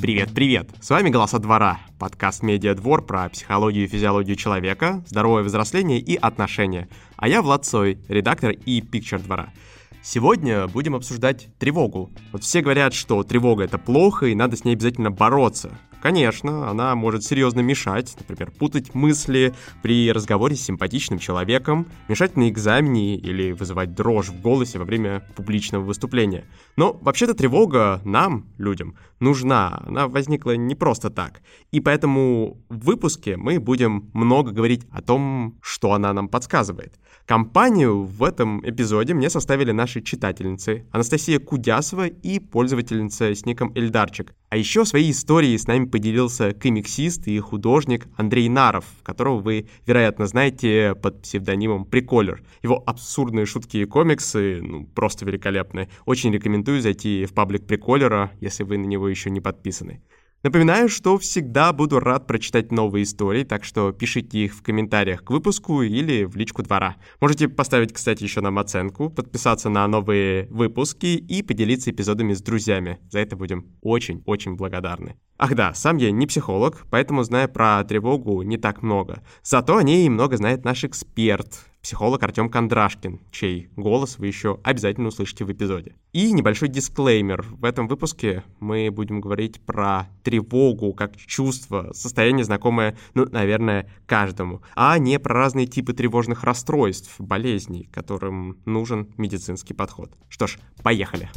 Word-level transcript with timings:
Привет-привет! 0.00 0.70
С 0.80 0.90
вами 0.90 1.08
«Голоса 1.10 1.40
двора», 1.40 1.80
подкаст 1.98 2.44
«Медиа-двор» 2.44 3.04
про 3.04 3.28
психологию 3.30 3.84
и 3.84 3.88
физиологию 3.88 4.36
человека, 4.36 5.02
здоровое 5.08 5.42
взросление 5.42 5.98
и 5.98 6.14
отношения. 6.14 6.88
А 7.16 7.26
я 7.26 7.42
Влад 7.42 7.64
Цой, 7.64 7.98
редактор 8.06 8.52
и 8.52 8.80
пикчер 8.80 9.18
двора. 9.18 9.52
Сегодня 10.00 10.68
будем 10.68 10.94
обсуждать 10.94 11.48
тревогу. 11.58 12.12
Вот 12.30 12.44
все 12.44 12.60
говорят, 12.60 12.94
что 12.94 13.24
тревога 13.24 13.64
это 13.64 13.76
плохо 13.76 14.26
и 14.26 14.36
надо 14.36 14.56
с 14.56 14.64
ней 14.64 14.74
обязательно 14.74 15.10
бороться. 15.10 15.76
Конечно, 16.00 16.70
она 16.70 16.94
может 16.94 17.24
серьезно 17.24 17.60
мешать, 17.60 18.14
например, 18.18 18.52
путать 18.52 18.94
мысли 18.94 19.52
при 19.82 20.12
разговоре 20.12 20.54
с 20.54 20.62
симпатичным 20.62 21.18
человеком, 21.18 21.86
мешать 22.06 22.36
на 22.36 22.48
экзамене 22.48 23.16
или 23.16 23.50
вызывать 23.52 23.94
дрожь 23.94 24.28
в 24.28 24.40
голосе 24.40 24.78
во 24.78 24.84
время 24.84 25.24
публичного 25.34 25.82
выступления. 25.82 26.44
Но 26.76 26.92
вообще-то 26.92 27.34
тревога 27.34 28.00
нам, 28.04 28.46
людям, 28.58 28.96
нужна. 29.18 29.82
Она 29.86 30.06
возникла 30.06 30.56
не 30.56 30.76
просто 30.76 31.10
так. 31.10 31.42
И 31.72 31.80
поэтому 31.80 32.62
в 32.68 32.84
выпуске 32.84 33.36
мы 33.36 33.58
будем 33.58 34.10
много 34.12 34.52
говорить 34.52 34.86
о 34.92 35.02
том, 35.02 35.58
что 35.60 35.92
она 35.92 36.12
нам 36.12 36.28
подсказывает. 36.28 36.94
Компанию 37.26 38.04
в 38.04 38.22
этом 38.22 38.66
эпизоде 38.66 39.12
мне 39.12 39.28
составили 39.28 39.72
наши 39.72 40.00
читательницы 40.00 40.86
Анастасия 40.92 41.38
Кудясова 41.38 42.06
и 42.06 42.38
пользовательница 42.38 43.34
с 43.34 43.44
ником 43.44 43.72
Эльдарчик. 43.74 44.32
А 44.50 44.56
еще 44.56 44.86
свои 44.86 45.10
истории 45.10 45.54
с 45.58 45.66
нами 45.66 45.84
поделился 45.84 46.54
комиксист 46.54 47.28
и 47.28 47.38
художник 47.38 48.08
Андрей 48.16 48.48
Наров, 48.48 48.86
которого 49.02 49.40
вы, 49.40 49.68
вероятно, 49.86 50.26
знаете 50.26 50.94
под 50.94 51.20
псевдонимом 51.20 51.84
Приколер. 51.84 52.42
Его 52.62 52.82
абсурдные 52.86 53.44
шутки 53.44 53.76
и 53.76 53.84
комиксы 53.84 54.62
ну, 54.62 54.86
просто 54.86 55.26
великолепны. 55.26 55.90
Очень 56.06 56.32
рекомендую 56.32 56.80
зайти 56.80 57.26
в 57.26 57.34
паблик 57.34 57.66
Приколера, 57.66 58.32
если 58.40 58.62
вы 58.62 58.78
на 58.78 58.86
него 58.86 59.06
еще 59.10 59.28
не 59.28 59.42
подписаны. 59.42 60.02
Напоминаю, 60.44 60.88
что 60.88 61.18
всегда 61.18 61.72
буду 61.72 61.98
рад 61.98 62.28
прочитать 62.28 62.70
новые 62.70 63.02
истории, 63.02 63.42
так 63.42 63.64
что 63.64 63.90
пишите 63.90 64.38
их 64.38 64.54
в 64.54 64.62
комментариях 64.62 65.24
к 65.24 65.30
выпуску 65.30 65.82
или 65.82 66.22
в 66.22 66.36
личку 66.36 66.62
двора. 66.62 66.94
Можете 67.20 67.48
поставить, 67.48 67.92
кстати, 67.92 68.22
еще 68.22 68.40
нам 68.40 68.60
оценку, 68.60 69.10
подписаться 69.10 69.68
на 69.68 69.84
новые 69.88 70.46
выпуски 70.50 71.06
и 71.06 71.42
поделиться 71.42 71.90
эпизодами 71.90 72.34
с 72.34 72.40
друзьями. 72.40 73.00
За 73.10 73.18
это 73.18 73.34
будем 73.34 73.66
очень-очень 73.82 74.54
благодарны. 74.54 75.16
Ах 75.38 75.56
да, 75.56 75.74
сам 75.74 75.96
я 75.96 76.12
не 76.12 76.28
психолог, 76.28 76.86
поэтому 76.88 77.24
знаю 77.24 77.48
про 77.48 77.82
тревогу 77.82 78.42
не 78.42 78.58
так 78.58 78.80
много. 78.82 79.24
Зато 79.42 79.76
о 79.76 79.82
ней 79.82 80.08
много 80.08 80.36
знает 80.36 80.64
наш 80.64 80.84
эксперт, 80.84 81.64
психолог 81.82 82.22
Артем 82.22 82.48
Кондрашкин, 82.48 83.20
чей 83.30 83.70
голос 83.76 84.18
вы 84.18 84.26
еще 84.26 84.60
обязательно 84.64 85.08
услышите 85.08 85.44
в 85.44 85.52
эпизоде. 85.52 85.94
И 86.12 86.32
небольшой 86.32 86.68
дисклеймер. 86.68 87.46
В 87.50 87.64
этом 87.64 87.88
выпуске 87.88 88.44
мы 88.60 88.90
будем 88.90 89.20
говорить 89.20 89.60
про 89.60 90.08
тревогу 90.22 90.92
как 90.92 91.16
чувство, 91.16 91.90
состояние 91.92 92.44
знакомое, 92.44 92.96
ну, 93.14 93.26
наверное, 93.30 93.90
каждому, 94.06 94.62
а 94.74 94.98
не 94.98 95.18
про 95.18 95.34
разные 95.34 95.66
типы 95.66 95.92
тревожных 95.92 96.44
расстройств, 96.44 97.14
болезней, 97.18 97.88
которым 97.92 98.58
нужен 98.64 99.08
медицинский 99.16 99.74
подход. 99.74 100.10
Что 100.28 100.46
ж, 100.46 100.58
поехали. 100.82 101.28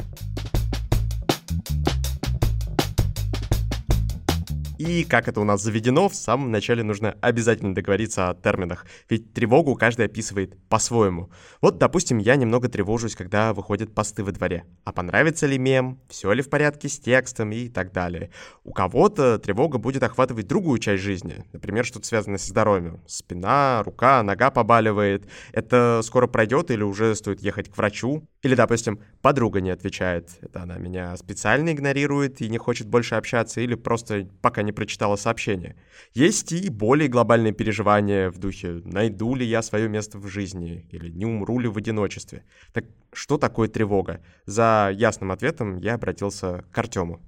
Поехали. 1.52 1.81
И, 4.82 5.04
как 5.04 5.28
это 5.28 5.40
у 5.40 5.44
нас 5.44 5.62
заведено, 5.62 6.08
в 6.08 6.16
самом 6.16 6.50
начале 6.50 6.82
нужно 6.82 7.16
обязательно 7.20 7.72
договориться 7.72 8.30
о 8.30 8.34
терминах, 8.34 8.84
ведь 9.08 9.32
тревогу 9.32 9.76
каждый 9.76 10.06
описывает 10.06 10.58
по-своему. 10.68 11.30
Вот, 11.60 11.78
допустим, 11.78 12.18
я 12.18 12.34
немного 12.34 12.68
тревожусь, 12.68 13.14
когда 13.14 13.54
выходят 13.54 13.94
посты 13.94 14.24
во 14.24 14.32
дворе. 14.32 14.64
А 14.82 14.90
понравится 14.92 15.46
ли 15.46 15.56
мем, 15.56 16.00
все 16.08 16.32
ли 16.32 16.42
в 16.42 16.50
порядке 16.50 16.88
с 16.88 16.98
текстом 16.98 17.52
и 17.52 17.68
так 17.68 17.92
далее. 17.92 18.30
У 18.64 18.72
кого-то 18.72 19.38
тревога 19.38 19.78
будет 19.78 20.02
охватывать 20.02 20.48
другую 20.48 20.80
часть 20.80 21.04
жизни, 21.04 21.44
например, 21.52 21.84
что-то 21.84 22.06
связанное 22.08 22.38
со 22.38 22.48
здоровьем. 22.48 23.02
Спина, 23.06 23.84
рука, 23.84 24.24
нога 24.24 24.50
побаливает. 24.50 25.28
Это 25.52 26.00
скоро 26.02 26.26
пройдет 26.26 26.72
или 26.72 26.82
уже 26.82 27.14
стоит 27.14 27.40
ехать 27.40 27.70
к 27.70 27.76
врачу? 27.76 28.24
Или, 28.42 28.56
допустим, 28.56 28.98
подруга 29.20 29.60
не 29.60 29.70
отвечает. 29.70 30.30
Это 30.40 30.62
она 30.62 30.76
меня 30.78 31.16
специально 31.16 31.70
игнорирует 31.70 32.40
и 32.40 32.48
не 32.48 32.58
хочет 32.58 32.88
больше 32.88 33.14
общаться, 33.14 33.60
или 33.60 33.76
просто 33.76 34.28
пока 34.40 34.62
не 34.62 34.71
не 34.72 34.74
прочитала 34.74 35.16
сообщение. 35.16 35.76
Есть 36.14 36.52
и 36.52 36.70
более 36.70 37.08
глобальные 37.08 37.52
переживания 37.52 38.30
в 38.30 38.38
духе 38.38 38.80
«найду 38.84 39.34
ли 39.34 39.44
я 39.46 39.62
свое 39.62 39.88
место 39.88 40.18
в 40.18 40.26
жизни» 40.28 40.86
или 40.90 41.10
«не 41.10 41.26
умру 41.26 41.58
ли 41.58 41.68
в 41.68 41.76
одиночестве». 41.76 42.42
Так 42.72 42.84
что 43.12 43.36
такое 43.36 43.68
тревога? 43.68 44.20
За 44.46 44.90
ясным 44.94 45.30
ответом 45.30 45.76
я 45.76 45.94
обратился 45.94 46.64
к 46.72 46.78
Артему. 46.78 47.20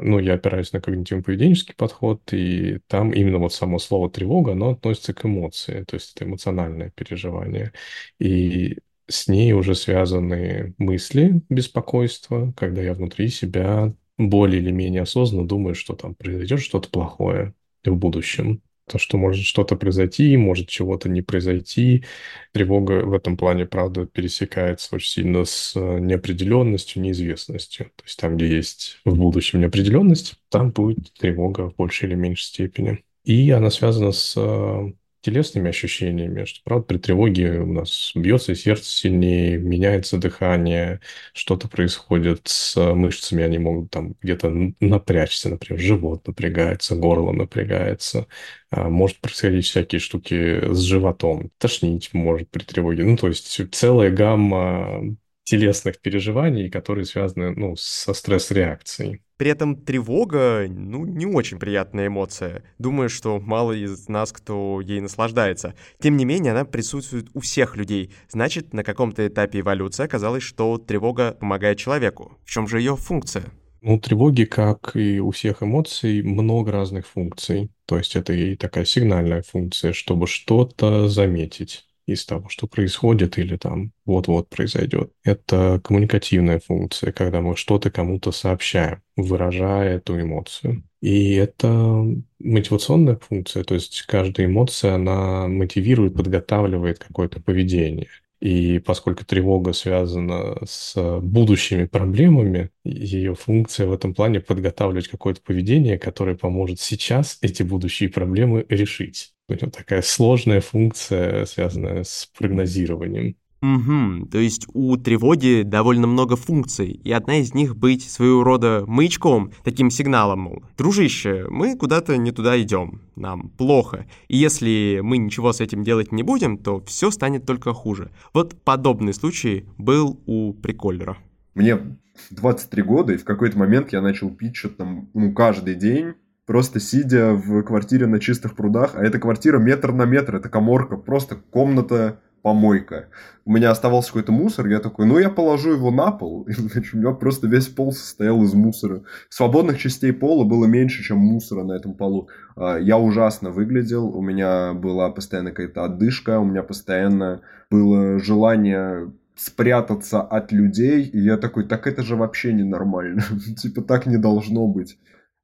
Ну, 0.00 0.20
я 0.20 0.34
опираюсь 0.34 0.72
на 0.72 0.78
когнитивно-поведенческий 0.78 1.74
подход, 1.76 2.22
и 2.32 2.78
там 2.86 3.10
именно 3.10 3.38
вот 3.38 3.52
само 3.52 3.78
слово 3.78 4.08
«тревога», 4.08 4.52
оно 4.52 4.70
относится 4.70 5.12
к 5.12 5.26
эмоции, 5.26 5.84
то 5.84 5.96
есть 5.96 6.14
это 6.14 6.24
эмоциональное 6.24 6.90
переживание. 6.90 7.72
И 8.20 8.78
с 9.08 9.28
ней 9.28 9.52
уже 9.52 9.74
связаны 9.74 10.74
мысли, 10.78 11.42
беспокойство, 11.48 12.52
когда 12.56 12.80
я 12.80 12.94
внутри 12.94 13.28
себя 13.28 13.92
более 14.18 14.60
или 14.60 14.70
менее 14.70 15.02
осознанно 15.02 15.46
думаю, 15.46 15.74
что 15.74 15.94
там 15.94 16.14
произойдет 16.14 16.60
что-то 16.60 16.88
плохое 16.90 17.54
в 17.84 17.94
будущем. 17.94 18.62
То, 18.88 18.98
что 18.98 19.18
может 19.18 19.44
что-то 19.44 19.76
произойти, 19.76 20.36
может 20.36 20.68
чего-то 20.68 21.08
не 21.08 21.20
произойти. 21.20 22.04
Тревога 22.52 23.04
в 23.04 23.12
этом 23.12 23.36
плане, 23.36 23.66
правда, 23.66 24.06
пересекается 24.06 24.96
очень 24.96 25.10
сильно 25.10 25.44
с 25.44 25.74
э, 25.76 25.98
неопределенностью, 26.00 27.02
неизвестностью. 27.02 27.86
То 27.96 28.04
есть 28.04 28.18
там, 28.18 28.36
где 28.36 28.48
есть 28.48 29.00
в 29.04 29.14
будущем 29.14 29.60
неопределенность, 29.60 30.36
там 30.48 30.70
будет 30.70 31.12
тревога 31.12 31.68
в 31.68 31.76
большей 31.76 32.08
или 32.08 32.14
меньшей 32.14 32.44
степени. 32.44 33.04
И 33.24 33.50
она 33.50 33.70
связана 33.70 34.10
с 34.10 34.34
э, 34.38 34.92
телесными 35.20 35.68
ощущениями, 35.70 36.44
что, 36.44 36.60
правда, 36.64 36.84
при 36.86 36.98
тревоге 36.98 37.60
у 37.60 37.72
нас 37.72 38.12
бьется 38.14 38.54
сердце 38.54 38.90
сильнее, 38.90 39.58
меняется 39.58 40.18
дыхание, 40.18 41.00
что-то 41.32 41.68
происходит 41.68 42.42
с 42.48 42.76
мышцами, 42.94 43.42
они 43.42 43.58
могут 43.58 43.90
там 43.90 44.14
где-то 44.22 44.50
напрячься, 44.80 45.48
например, 45.50 45.80
живот 45.82 46.26
напрягается, 46.26 46.94
горло 46.96 47.32
напрягается, 47.32 48.26
а, 48.70 48.88
может 48.88 49.18
происходить 49.20 49.66
всякие 49.66 50.00
штуки 50.00 50.72
с 50.72 50.80
животом, 50.80 51.50
тошнить 51.58 52.12
может 52.14 52.50
при 52.50 52.62
тревоге, 52.64 53.04
ну, 53.04 53.16
то 53.16 53.28
есть 53.28 53.60
целая 53.74 54.10
гамма 54.10 55.16
телесных 55.44 56.00
переживаний, 56.00 56.70
которые 56.70 57.04
связаны 57.06 57.54
ну, 57.54 57.74
со 57.76 58.12
стресс-реакцией. 58.14 59.22
При 59.38 59.50
этом 59.50 59.76
тревога, 59.76 60.66
ну, 60.68 61.06
не 61.06 61.24
очень 61.24 61.60
приятная 61.60 62.08
эмоция. 62.08 62.64
Думаю, 62.78 63.08
что 63.08 63.38
мало 63.38 63.72
из 63.72 64.08
нас, 64.08 64.32
кто 64.32 64.80
ей 64.80 65.00
наслаждается. 65.00 65.74
Тем 66.00 66.16
не 66.16 66.24
менее, 66.24 66.52
она 66.52 66.64
присутствует 66.64 67.28
у 67.34 67.40
всех 67.40 67.76
людей. 67.76 68.12
Значит, 68.28 68.74
на 68.74 68.82
каком-то 68.82 69.26
этапе 69.26 69.60
эволюции 69.60 70.04
оказалось, 70.04 70.42
что 70.42 70.76
тревога 70.76 71.36
помогает 71.38 71.78
человеку. 71.78 72.36
В 72.44 72.50
чем 72.50 72.66
же 72.66 72.80
ее 72.80 72.96
функция? 72.96 73.44
Ну, 73.80 74.00
тревоги, 74.00 74.44
как 74.44 74.96
и 74.96 75.20
у 75.20 75.30
всех 75.30 75.62
эмоций, 75.62 76.20
много 76.22 76.72
разных 76.72 77.06
функций. 77.06 77.70
То 77.86 77.96
есть 77.96 78.16
это 78.16 78.32
и 78.32 78.56
такая 78.56 78.84
сигнальная 78.84 79.42
функция, 79.42 79.92
чтобы 79.92 80.26
что-то 80.26 81.08
заметить 81.08 81.87
из 82.12 82.24
того, 82.24 82.48
что 82.48 82.66
происходит 82.66 83.38
или 83.38 83.56
там 83.56 83.92
вот-вот 84.04 84.48
произойдет. 84.48 85.12
Это 85.24 85.80
коммуникативная 85.84 86.60
функция, 86.60 87.12
когда 87.12 87.40
мы 87.40 87.56
что-то 87.56 87.90
кому-то 87.90 88.32
сообщаем, 88.32 89.02
выражая 89.16 89.96
эту 89.96 90.20
эмоцию. 90.20 90.84
И 91.00 91.34
это 91.34 92.04
мотивационная 92.40 93.16
функция, 93.16 93.62
то 93.62 93.74
есть 93.74 94.02
каждая 94.02 94.46
эмоция, 94.46 94.94
она 94.94 95.46
мотивирует, 95.46 96.14
подготавливает 96.14 96.98
какое-то 96.98 97.40
поведение. 97.40 98.08
И 98.40 98.78
поскольку 98.78 99.24
тревога 99.24 99.72
связана 99.72 100.56
с 100.64 100.94
будущими 101.20 101.86
проблемами, 101.86 102.70
ее 102.84 103.34
функция 103.34 103.86
в 103.86 103.92
этом 103.92 104.14
плане 104.14 104.40
подготавливать 104.40 105.08
какое-то 105.08 105.40
поведение, 105.42 105.98
которое 105.98 106.36
поможет 106.36 106.80
сейчас 106.80 107.38
эти 107.42 107.62
будущие 107.64 108.08
проблемы 108.08 108.64
решить. 108.68 109.32
Это 109.48 109.70
такая 109.70 110.02
сложная 110.02 110.60
функция, 110.60 111.46
связанная 111.46 112.04
с 112.04 112.30
прогнозированием. 112.38 113.36
Угу, 113.60 114.26
то 114.30 114.38
есть 114.38 114.66
у 114.72 114.96
тревоги 114.96 115.62
довольно 115.64 116.06
много 116.06 116.36
функций, 116.36 116.90
и 116.92 117.10
одна 117.10 117.38
из 117.38 117.54
них 117.54 117.76
быть 117.76 118.08
своего 118.08 118.44
рода 118.44 118.84
маячком, 118.86 119.50
таким 119.64 119.90
сигналом, 119.90 120.40
мол, 120.40 120.62
дружище, 120.76 121.46
мы 121.50 121.76
куда-то 121.76 122.16
не 122.16 122.30
туда 122.30 122.60
идем, 122.60 123.00
нам 123.16 123.48
плохо, 123.50 124.06
и 124.28 124.36
если 124.36 125.00
мы 125.02 125.18
ничего 125.18 125.52
с 125.52 125.60
этим 125.60 125.82
делать 125.82 126.12
не 126.12 126.22
будем, 126.22 126.56
то 126.56 126.80
все 126.86 127.10
станет 127.10 127.46
только 127.46 127.72
хуже. 127.72 128.12
Вот 128.32 128.54
подобный 128.62 129.12
случай 129.12 129.66
был 129.76 130.20
у 130.26 130.52
приколлера. 130.52 131.18
Мне 131.56 131.98
23 132.30 132.82
года, 132.82 133.14
и 133.14 133.16
в 133.16 133.24
какой-то 133.24 133.58
момент 133.58 133.92
я 133.92 134.00
начал 134.00 134.30
пить 134.30 134.54
что-то 134.54 134.76
там, 134.76 135.08
ну, 135.14 135.32
каждый 135.32 135.74
день, 135.74 136.14
просто 136.46 136.78
сидя 136.78 137.32
в 137.34 137.62
квартире 137.62 138.06
на 138.06 138.20
чистых 138.20 138.54
прудах, 138.54 138.94
а 138.94 139.02
эта 139.02 139.18
квартира 139.18 139.58
метр 139.58 139.92
на 139.92 140.04
метр, 140.04 140.36
это 140.36 140.48
коморка, 140.48 140.96
просто 140.96 141.36
комната 141.36 142.20
помойка. 142.42 143.08
У 143.44 143.52
меня 143.52 143.70
оставался 143.70 144.08
какой-то 144.08 144.32
мусор, 144.32 144.66
я 144.66 144.80
такой, 144.80 145.06
ну 145.06 145.18
я 145.18 145.30
положу 145.30 145.72
его 145.72 145.90
на 145.90 146.10
пол. 146.12 146.42
И, 146.48 146.52
значит, 146.52 146.94
у 146.94 146.98
меня 146.98 147.12
просто 147.12 147.46
весь 147.46 147.68
пол 147.68 147.92
состоял 147.92 148.42
из 148.42 148.54
мусора. 148.54 149.02
Свободных 149.28 149.78
частей 149.78 150.12
пола 150.12 150.44
было 150.44 150.66
меньше, 150.66 151.02
чем 151.02 151.18
мусора 151.18 151.64
на 151.64 151.72
этом 151.72 151.94
полу. 151.94 152.28
А, 152.56 152.78
я 152.78 152.98
ужасно 152.98 153.50
выглядел, 153.50 154.06
у 154.08 154.22
меня 154.22 154.74
была 154.74 155.10
постоянно 155.10 155.50
какая-то 155.50 155.84
отдышка, 155.84 156.38
у 156.38 156.44
меня 156.44 156.62
постоянно 156.62 157.40
было 157.70 158.18
желание 158.18 159.10
спрятаться 159.38 160.20
от 160.20 160.50
людей, 160.50 161.04
и 161.04 161.18
я 161.18 161.36
такой, 161.36 161.64
так 161.64 161.86
это 161.86 162.02
же 162.02 162.16
вообще 162.16 162.52
ненормально, 162.52 163.22
типа 163.56 163.82
так 163.82 164.06
не 164.06 164.16
должно 164.16 164.66
быть. 164.66 164.98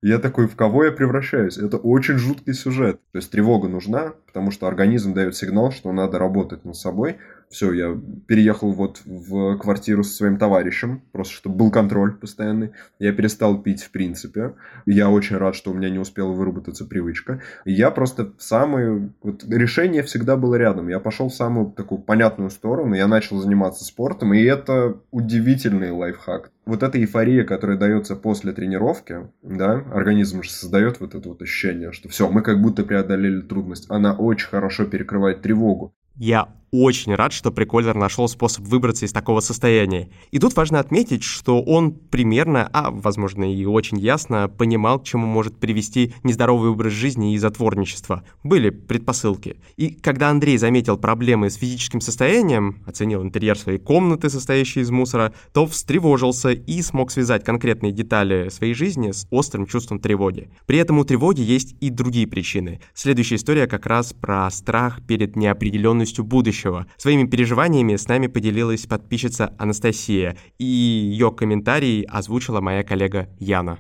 Я 0.06 0.19
такой, 0.19 0.49
в 0.49 0.55
кого 0.55 0.85
я 0.85 0.93
превращаюсь? 0.93 1.56
Это 1.56 1.79
очень 1.79 2.19
жуткий 2.19 2.53
сюжет. 2.53 3.01
То 3.12 3.17
есть 3.17 3.31
тревога 3.31 3.69
нужна, 3.69 4.12
потому 4.27 4.51
что 4.51 4.67
организм 4.67 5.15
дает 5.15 5.35
сигнал, 5.35 5.73
что 5.73 5.91
надо 5.93 6.19
работать 6.19 6.62
над 6.67 6.77
собой, 6.77 7.17
все, 7.55 7.73
я 7.73 7.97
переехал 8.27 8.73
вот 8.73 9.01
в 9.05 9.56
квартиру 9.59 10.03
со 10.03 10.12
своим 10.12 10.39
товарищем, 10.39 11.03
просто 11.12 11.35
чтобы 11.35 11.56
был 11.56 11.71
контроль 11.71 12.17
постоянный. 12.17 12.73
Я 12.99 13.12
перестал 13.12 13.62
пить 13.62 13.85
в 13.85 13.91
принципе. 13.93 14.55
Я 14.87 15.09
очень 15.09 15.37
рад, 15.37 15.55
что 15.55 15.71
у 15.71 15.75
меня 15.75 15.89
не 15.89 16.01
успела 16.01 16.33
выработаться 16.33 16.85
привычка. 16.85 17.41
Я 17.65 17.93
просто 17.93 18.33
в 18.37 18.43
самую... 18.43 19.15
Вот 19.23 19.45
решение 19.49 20.03
всегда 20.03 20.37
было 20.37 20.56
рядом. 20.56 20.89
Я 20.89 20.99
пошел 20.99 21.29
в 21.29 21.35
самую 21.35 21.71
такую 21.71 22.01
понятную 22.01 22.51
сторону, 22.51 22.95
я 22.95 23.06
начал 23.06 23.39
заниматься 23.39 23.85
спортом, 23.85 24.35
и 24.35 24.43
это 24.43 24.99
удивительный 25.12 25.93
лайфхак. 25.93 26.50
Вот 26.67 26.83
эта 26.83 26.99
эйфория, 26.99 27.45
которая 27.45 27.79
дается 27.79 28.17
после 28.17 28.53
тренировки, 28.53 29.29
да, 29.43 29.85
организм 29.93 30.43
же 30.43 30.50
создает 30.50 30.99
вот 30.99 31.15
это 31.15 31.29
вот 31.29 31.41
ощущение, 31.41 31.93
что 31.93 32.09
все, 32.09 32.29
мы 32.29 32.43
как 32.43 32.61
будто 32.61 32.83
преодолели 32.83 33.43
трудность. 33.43 33.87
Она 33.91 34.15
очень 34.15 34.49
хорошо 34.49 34.87
перекрывает 34.87 35.43
тревогу. 35.43 35.95
Я 36.17 36.49
очень 36.82 37.15
рад, 37.15 37.32
что 37.32 37.53
Прикольер 37.53 37.94
нашел 37.94 38.29
способ 38.29 38.65
выбраться 38.65 39.06
из 39.06 39.12
такого 39.12 39.41
состояния. 39.41 40.09
И 40.32 40.41
тут 40.41 40.56
важно 40.56 40.81
отметить, 40.81 41.23
что 41.23 41.62
он 41.62 41.93
примерно, 41.93 42.69
а 42.73 42.91
возможно 42.91 43.44
и 43.44 43.65
очень 43.65 43.99
ясно, 43.99 44.49
понимал, 44.49 44.99
к 44.99 45.05
чему 45.05 45.26
может 45.26 45.59
привести 45.59 46.15
нездоровый 46.25 46.71
образ 46.71 46.93
жизни 46.93 47.35
и 47.35 47.38
затворничество. 47.38 48.25
Были 48.43 48.71
предпосылки. 48.71 49.56
И 49.76 49.91
когда 49.91 50.31
Андрей 50.31 50.59
заметил 50.59 50.99
проблемы 50.99 51.49
с 51.49 51.55
физическим 51.55 52.00
состоянием, 52.00 52.82
оценил 52.87 53.23
интерьер 53.23 53.56
своей 53.56 53.79
комнаты, 53.79 54.29
состоящей 54.29 54.81
из 54.81 54.91
мусора, 54.91 55.32
то 55.53 55.67
встревожился 55.67 56.50
и 56.50 56.82
смог 56.82 57.12
связать 57.12 57.44
конкретные 57.44 57.93
детали 57.93 58.49
своей 58.49 58.75
жизни 58.75 59.12
с 59.12 59.29
острым 59.31 59.67
чувством 59.67 60.00
тревоги. 60.00 60.50
При 60.67 60.79
этом 60.79 60.99
у 60.99 61.05
тревоги 61.05 61.41
есть 61.41 61.76
и 61.81 61.91
другие 61.91 62.26
причины. 62.26 62.81
Следующая 62.94 63.37
история 63.37 63.69
как 63.69 63.87
раз 63.87 64.12
про 64.12 64.50
страх 64.50 65.00
перед 65.06 65.37
неопределенностью 65.37 66.25
будущего 66.25 66.63
будущего. 66.64 66.87
Своими 66.96 67.26
переживаниями 67.28 67.96
с 67.96 68.08
нами 68.08 68.26
поделилась 68.26 68.87
подписчица 68.87 69.55
Анастасия, 69.58 70.37
и 70.58 70.64
ее 70.64 71.31
комментарий 71.31 72.05
озвучила 72.05 72.61
моя 72.61 72.82
коллега 72.82 73.28
Яна. 73.38 73.78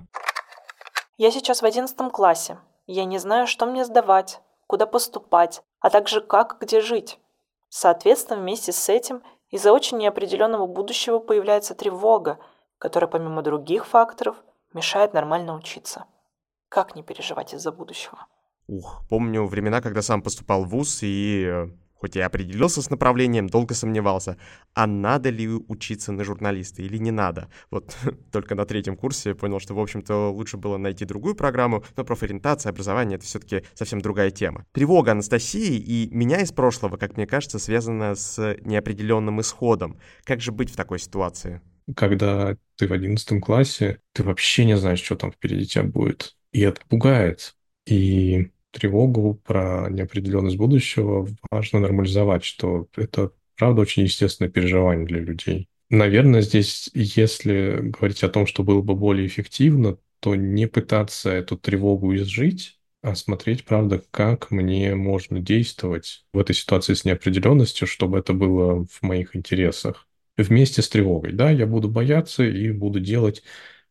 Я 1.16 1.30
сейчас 1.30 1.62
в 1.62 1.64
одиннадцатом 1.64 2.10
классе. 2.10 2.58
Я 2.86 3.04
не 3.04 3.18
знаю, 3.18 3.46
что 3.46 3.66
мне 3.66 3.84
сдавать, 3.84 4.40
куда 4.66 4.86
поступать, 4.86 5.62
а 5.80 5.90
также 5.90 6.20
как, 6.20 6.58
где 6.60 6.80
жить. 6.80 7.18
Соответственно, 7.68 8.40
вместе 8.40 8.72
с 8.72 8.88
этим 8.88 9.22
из-за 9.50 9.72
очень 9.72 9.98
неопределенного 9.98 10.66
будущего 10.66 11.18
появляется 11.18 11.74
тревога, 11.74 12.38
которая 12.78 13.08
помимо 13.08 13.42
других 13.42 13.86
факторов 13.86 14.36
мешает 14.72 15.14
нормально 15.14 15.54
учиться. 15.54 16.04
Как 16.68 16.96
не 16.96 17.02
переживать 17.02 17.54
из-за 17.54 17.70
будущего? 17.70 18.26
Ух, 18.66 19.02
помню 19.08 19.46
времена, 19.46 19.80
когда 19.80 20.02
сам 20.02 20.22
поступал 20.22 20.64
в 20.64 20.68
ВУЗ 20.68 21.02
и 21.02 21.44
э, 21.46 21.66
Хоть 22.04 22.16
я 22.16 22.26
определился 22.26 22.82
с 22.82 22.90
направлением, 22.90 23.48
долго 23.48 23.72
сомневался, 23.72 24.36
а 24.74 24.86
надо 24.86 25.30
ли 25.30 25.48
учиться 25.48 26.12
на 26.12 26.22
журналиста 26.22 26.82
или 26.82 26.98
не 26.98 27.10
надо. 27.10 27.48
Вот 27.70 27.96
только 28.30 28.54
на 28.54 28.66
третьем 28.66 28.94
курсе 28.94 29.34
понял, 29.34 29.58
что, 29.58 29.74
в 29.74 29.80
общем-то, 29.80 30.30
лучше 30.30 30.58
было 30.58 30.76
найти 30.76 31.06
другую 31.06 31.34
программу, 31.34 31.82
но 31.96 32.04
профориентация, 32.04 32.68
образование— 32.68 33.16
это 33.16 33.24
все-таки 33.24 33.62
совсем 33.72 34.02
другая 34.02 34.30
тема. 34.30 34.66
Тревога 34.72 35.12
Анастасии 35.12 35.78
и 35.78 36.14
меня 36.14 36.42
из 36.42 36.52
прошлого, 36.52 36.98
как 36.98 37.16
мне 37.16 37.26
кажется, 37.26 37.58
связана 37.58 38.14
с 38.14 38.54
неопределенным 38.60 39.40
исходом. 39.40 39.98
Как 40.24 40.42
же 40.42 40.52
быть 40.52 40.70
в 40.70 40.76
такой 40.76 40.98
ситуации? 40.98 41.62
Когда 41.96 42.58
ты 42.76 42.86
в 42.86 42.92
одиннадцатом 42.92 43.40
классе, 43.40 44.00
ты 44.12 44.24
вообще 44.24 44.66
не 44.66 44.76
знаешь, 44.76 45.02
что 45.02 45.16
там 45.16 45.32
впереди 45.32 45.66
тебя 45.66 45.84
будет. 45.84 46.36
И 46.52 46.60
это 46.60 46.82
пугает. 46.86 47.56
И 47.86 48.50
тревогу 48.74 49.40
про 49.44 49.88
неопределенность 49.88 50.56
будущего 50.56 51.28
важно 51.50 51.80
нормализовать, 51.80 52.44
что 52.44 52.88
это, 52.96 53.30
правда, 53.56 53.82
очень 53.82 54.02
естественное 54.02 54.50
переживание 54.50 55.06
для 55.06 55.20
людей. 55.20 55.68
Наверное, 55.90 56.40
здесь, 56.42 56.90
если 56.92 57.80
говорить 57.82 58.24
о 58.24 58.28
том, 58.28 58.46
что 58.46 58.62
было 58.64 58.82
бы 58.82 58.94
более 58.94 59.26
эффективно, 59.26 59.98
то 60.20 60.34
не 60.34 60.66
пытаться 60.66 61.30
эту 61.30 61.56
тревогу 61.56 62.14
изжить, 62.16 62.80
а 63.02 63.14
смотреть, 63.14 63.64
правда, 63.64 64.02
как 64.10 64.50
мне 64.50 64.94
можно 64.94 65.38
действовать 65.40 66.24
в 66.32 66.38
этой 66.38 66.54
ситуации 66.54 66.94
с 66.94 67.04
неопределенностью, 67.04 67.86
чтобы 67.86 68.18
это 68.18 68.32
было 68.32 68.84
в 68.86 69.02
моих 69.02 69.36
интересах. 69.36 70.08
Вместе 70.36 70.82
с 70.82 70.88
тревогой, 70.88 71.32
да, 71.32 71.50
я 71.50 71.66
буду 71.66 71.88
бояться 71.88 72.44
и 72.44 72.72
буду 72.72 72.98
делать 72.98 73.42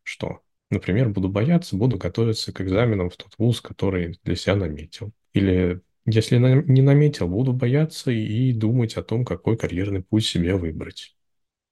что? 0.02 0.43
Например, 0.74 1.08
буду 1.08 1.28
бояться, 1.28 1.76
буду 1.76 1.98
готовиться 1.98 2.52
к 2.52 2.60
экзаменам 2.60 3.08
в 3.08 3.16
тот 3.16 3.32
вуз, 3.38 3.60
который 3.60 4.18
для 4.24 4.34
себя 4.34 4.56
наметил. 4.56 5.12
Или 5.32 5.80
если 6.04 6.36
не 6.36 6.82
наметил, 6.82 7.28
буду 7.28 7.52
бояться 7.52 8.10
и 8.10 8.52
думать 8.52 8.96
о 8.96 9.04
том, 9.04 9.24
какой 9.24 9.56
карьерный 9.56 10.02
путь 10.02 10.26
себе 10.26 10.56
выбрать. 10.56 11.14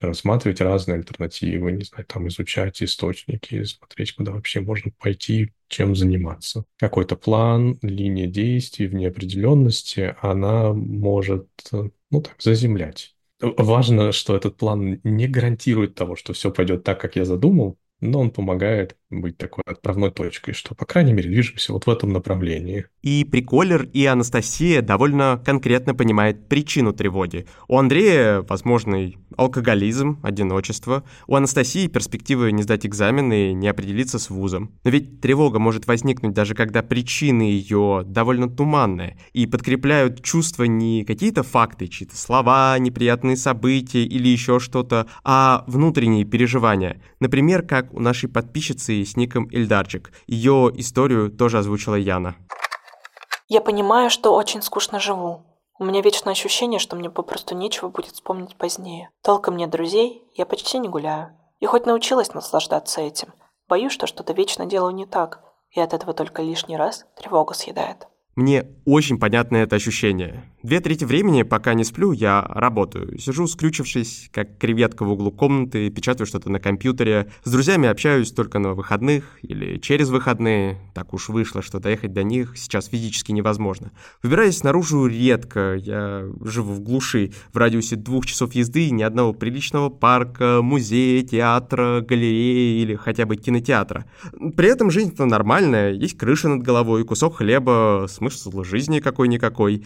Рассматривать 0.00 0.60
разные 0.60 0.98
альтернативы, 0.98 1.72
не 1.72 1.84
знаю, 1.84 2.06
там 2.06 2.28
изучать 2.28 2.80
источники, 2.80 3.64
смотреть, 3.64 4.12
куда 4.12 4.32
вообще 4.32 4.60
можно 4.60 4.92
пойти, 4.98 5.52
чем 5.66 5.96
заниматься. 5.96 6.64
Какой-то 6.78 7.16
план, 7.16 7.78
линия 7.82 8.28
действий 8.28 8.86
в 8.86 8.94
неопределенности, 8.94 10.14
она 10.20 10.72
может, 10.72 11.48
ну 11.72 12.22
так, 12.22 12.36
заземлять. 12.38 13.16
Важно, 13.40 14.12
что 14.12 14.36
этот 14.36 14.56
план 14.56 15.00
не 15.02 15.26
гарантирует 15.26 15.96
того, 15.96 16.14
что 16.14 16.32
все 16.32 16.52
пойдет 16.52 16.84
так, 16.84 17.00
как 17.00 17.16
я 17.16 17.24
задумал, 17.24 17.76
но 18.02 18.20
он 18.20 18.30
помогает 18.30 18.98
быть 19.20 19.36
такой 19.36 19.62
отправной 19.66 20.10
точкой, 20.10 20.52
что, 20.52 20.74
по 20.74 20.86
крайней 20.86 21.12
мере, 21.12 21.28
движемся 21.28 21.72
вот 21.72 21.86
в 21.86 21.90
этом 21.90 22.10
направлении. 22.10 22.86
И 23.02 23.24
Приколер, 23.24 23.88
и 23.92 24.04
Анастасия 24.06 24.80
довольно 24.82 25.42
конкретно 25.44 25.94
понимают 25.94 26.48
причину 26.48 26.92
тревоги. 26.92 27.46
У 27.68 27.78
Андрея 27.78 28.42
возможный 28.42 29.18
алкоголизм, 29.36 30.18
одиночество. 30.22 31.04
У 31.26 31.36
Анастасии 31.36 31.86
перспективы 31.86 32.52
не 32.52 32.62
сдать 32.62 32.86
экзамены 32.86 33.50
и 33.50 33.54
не 33.54 33.68
определиться 33.68 34.18
с 34.18 34.30
вузом. 34.30 34.72
Но 34.84 34.90
ведь 34.90 35.20
тревога 35.20 35.58
может 35.58 35.86
возникнуть 35.86 36.34
даже 36.34 36.54
когда 36.54 36.82
причины 36.82 37.42
ее 37.42 38.02
довольно 38.06 38.48
туманные 38.48 39.18
и 39.32 39.46
подкрепляют 39.46 40.22
чувства 40.22 40.64
не 40.64 41.04
какие-то 41.04 41.42
факты, 41.42 41.88
чьи-то 41.88 42.16
слова, 42.16 42.78
неприятные 42.78 43.36
события 43.36 44.04
или 44.04 44.28
еще 44.28 44.60
что-то, 44.60 45.06
а 45.24 45.64
внутренние 45.66 46.24
переживания. 46.24 47.02
Например, 47.20 47.62
как 47.62 47.92
у 47.92 48.00
нашей 48.00 48.28
подписчицы 48.28 49.01
с 49.04 49.16
ником 49.16 49.48
Эльдарчик. 49.50 50.12
Ее 50.26 50.70
историю 50.74 51.30
тоже 51.30 51.58
озвучила 51.58 51.94
Яна. 51.94 52.36
Я 53.48 53.60
понимаю, 53.60 54.10
что 54.10 54.34
очень 54.34 54.62
скучно 54.62 54.98
живу. 55.00 55.44
У 55.78 55.84
меня 55.84 56.00
вечное 56.00 56.32
ощущение, 56.32 56.78
что 56.78 56.96
мне 56.96 57.10
попросту 57.10 57.54
нечего 57.54 57.88
будет 57.88 58.12
вспомнить 58.12 58.56
позднее. 58.56 59.10
Толком 59.22 59.56
нет 59.56 59.70
друзей, 59.70 60.22
я 60.34 60.46
почти 60.46 60.78
не 60.78 60.88
гуляю. 60.88 61.36
И 61.60 61.66
хоть 61.66 61.86
научилась 61.86 62.34
наслаждаться 62.34 63.00
этим, 63.00 63.28
боюсь, 63.68 63.92
что 63.92 64.06
что-то 64.06 64.32
вечно 64.32 64.66
делаю 64.66 64.94
не 64.94 65.06
так, 65.06 65.40
и 65.70 65.80
от 65.80 65.92
этого 65.92 66.12
только 66.12 66.42
лишний 66.42 66.76
раз 66.76 67.04
тревога 67.16 67.54
съедает. 67.54 68.06
Мне 68.36 68.66
очень 68.86 69.18
понятно 69.18 69.56
это 69.56 69.76
ощущение. 69.76 70.51
Две 70.62 70.78
трети 70.78 71.04
времени, 71.04 71.42
пока 71.42 71.74
не 71.74 71.82
сплю, 71.82 72.12
я 72.12 72.40
работаю. 72.48 73.18
Сижу, 73.18 73.48
скрючившись, 73.48 74.28
как 74.32 74.58
креветка 74.58 75.04
в 75.04 75.10
углу 75.10 75.32
комнаты, 75.32 75.90
печатаю 75.90 76.24
что-то 76.24 76.50
на 76.50 76.60
компьютере. 76.60 77.26
С 77.42 77.50
друзьями 77.50 77.88
общаюсь 77.88 78.30
только 78.30 78.60
на 78.60 78.74
выходных 78.74 79.38
или 79.42 79.78
через 79.78 80.10
выходные. 80.10 80.78
Так 80.94 81.14
уж 81.14 81.30
вышло, 81.30 81.62
что 81.62 81.80
доехать 81.80 82.12
до 82.12 82.22
них 82.22 82.56
сейчас 82.56 82.86
физически 82.86 83.32
невозможно. 83.32 83.90
Выбираюсь 84.22 84.62
наружу 84.62 85.06
редко. 85.06 85.74
Я 85.74 86.28
живу 86.44 86.74
в 86.74 86.80
глуши. 86.80 87.32
В 87.52 87.56
радиусе 87.56 87.96
двух 87.96 88.26
часов 88.26 88.54
езды 88.54 88.90
ни 88.90 89.02
одного 89.02 89.32
приличного 89.32 89.88
парка, 89.88 90.60
музея, 90.62 91.24
театра, 91.24 92.02
галереи 92.02 92.82
или 92.82 92.94
хотя 92.94 93.26
бы 93.26 93.34
кинотеатра. 93.34 94.04
При 94.56 94.68
этом 94.68 94.92
жизнь-то 94.92 95.24
нормальная. 95.24 95.92
Есть 95.92 96.16
крыша 96.16 96.48
над 96.48 96.62
головой, 96.62 97.04
кусок 97.04 97.38
хлеба, 97.38 98.06
смысл 98.08 98.62
жизни 98.62 99.00
какой-никакой. 99.00 99.84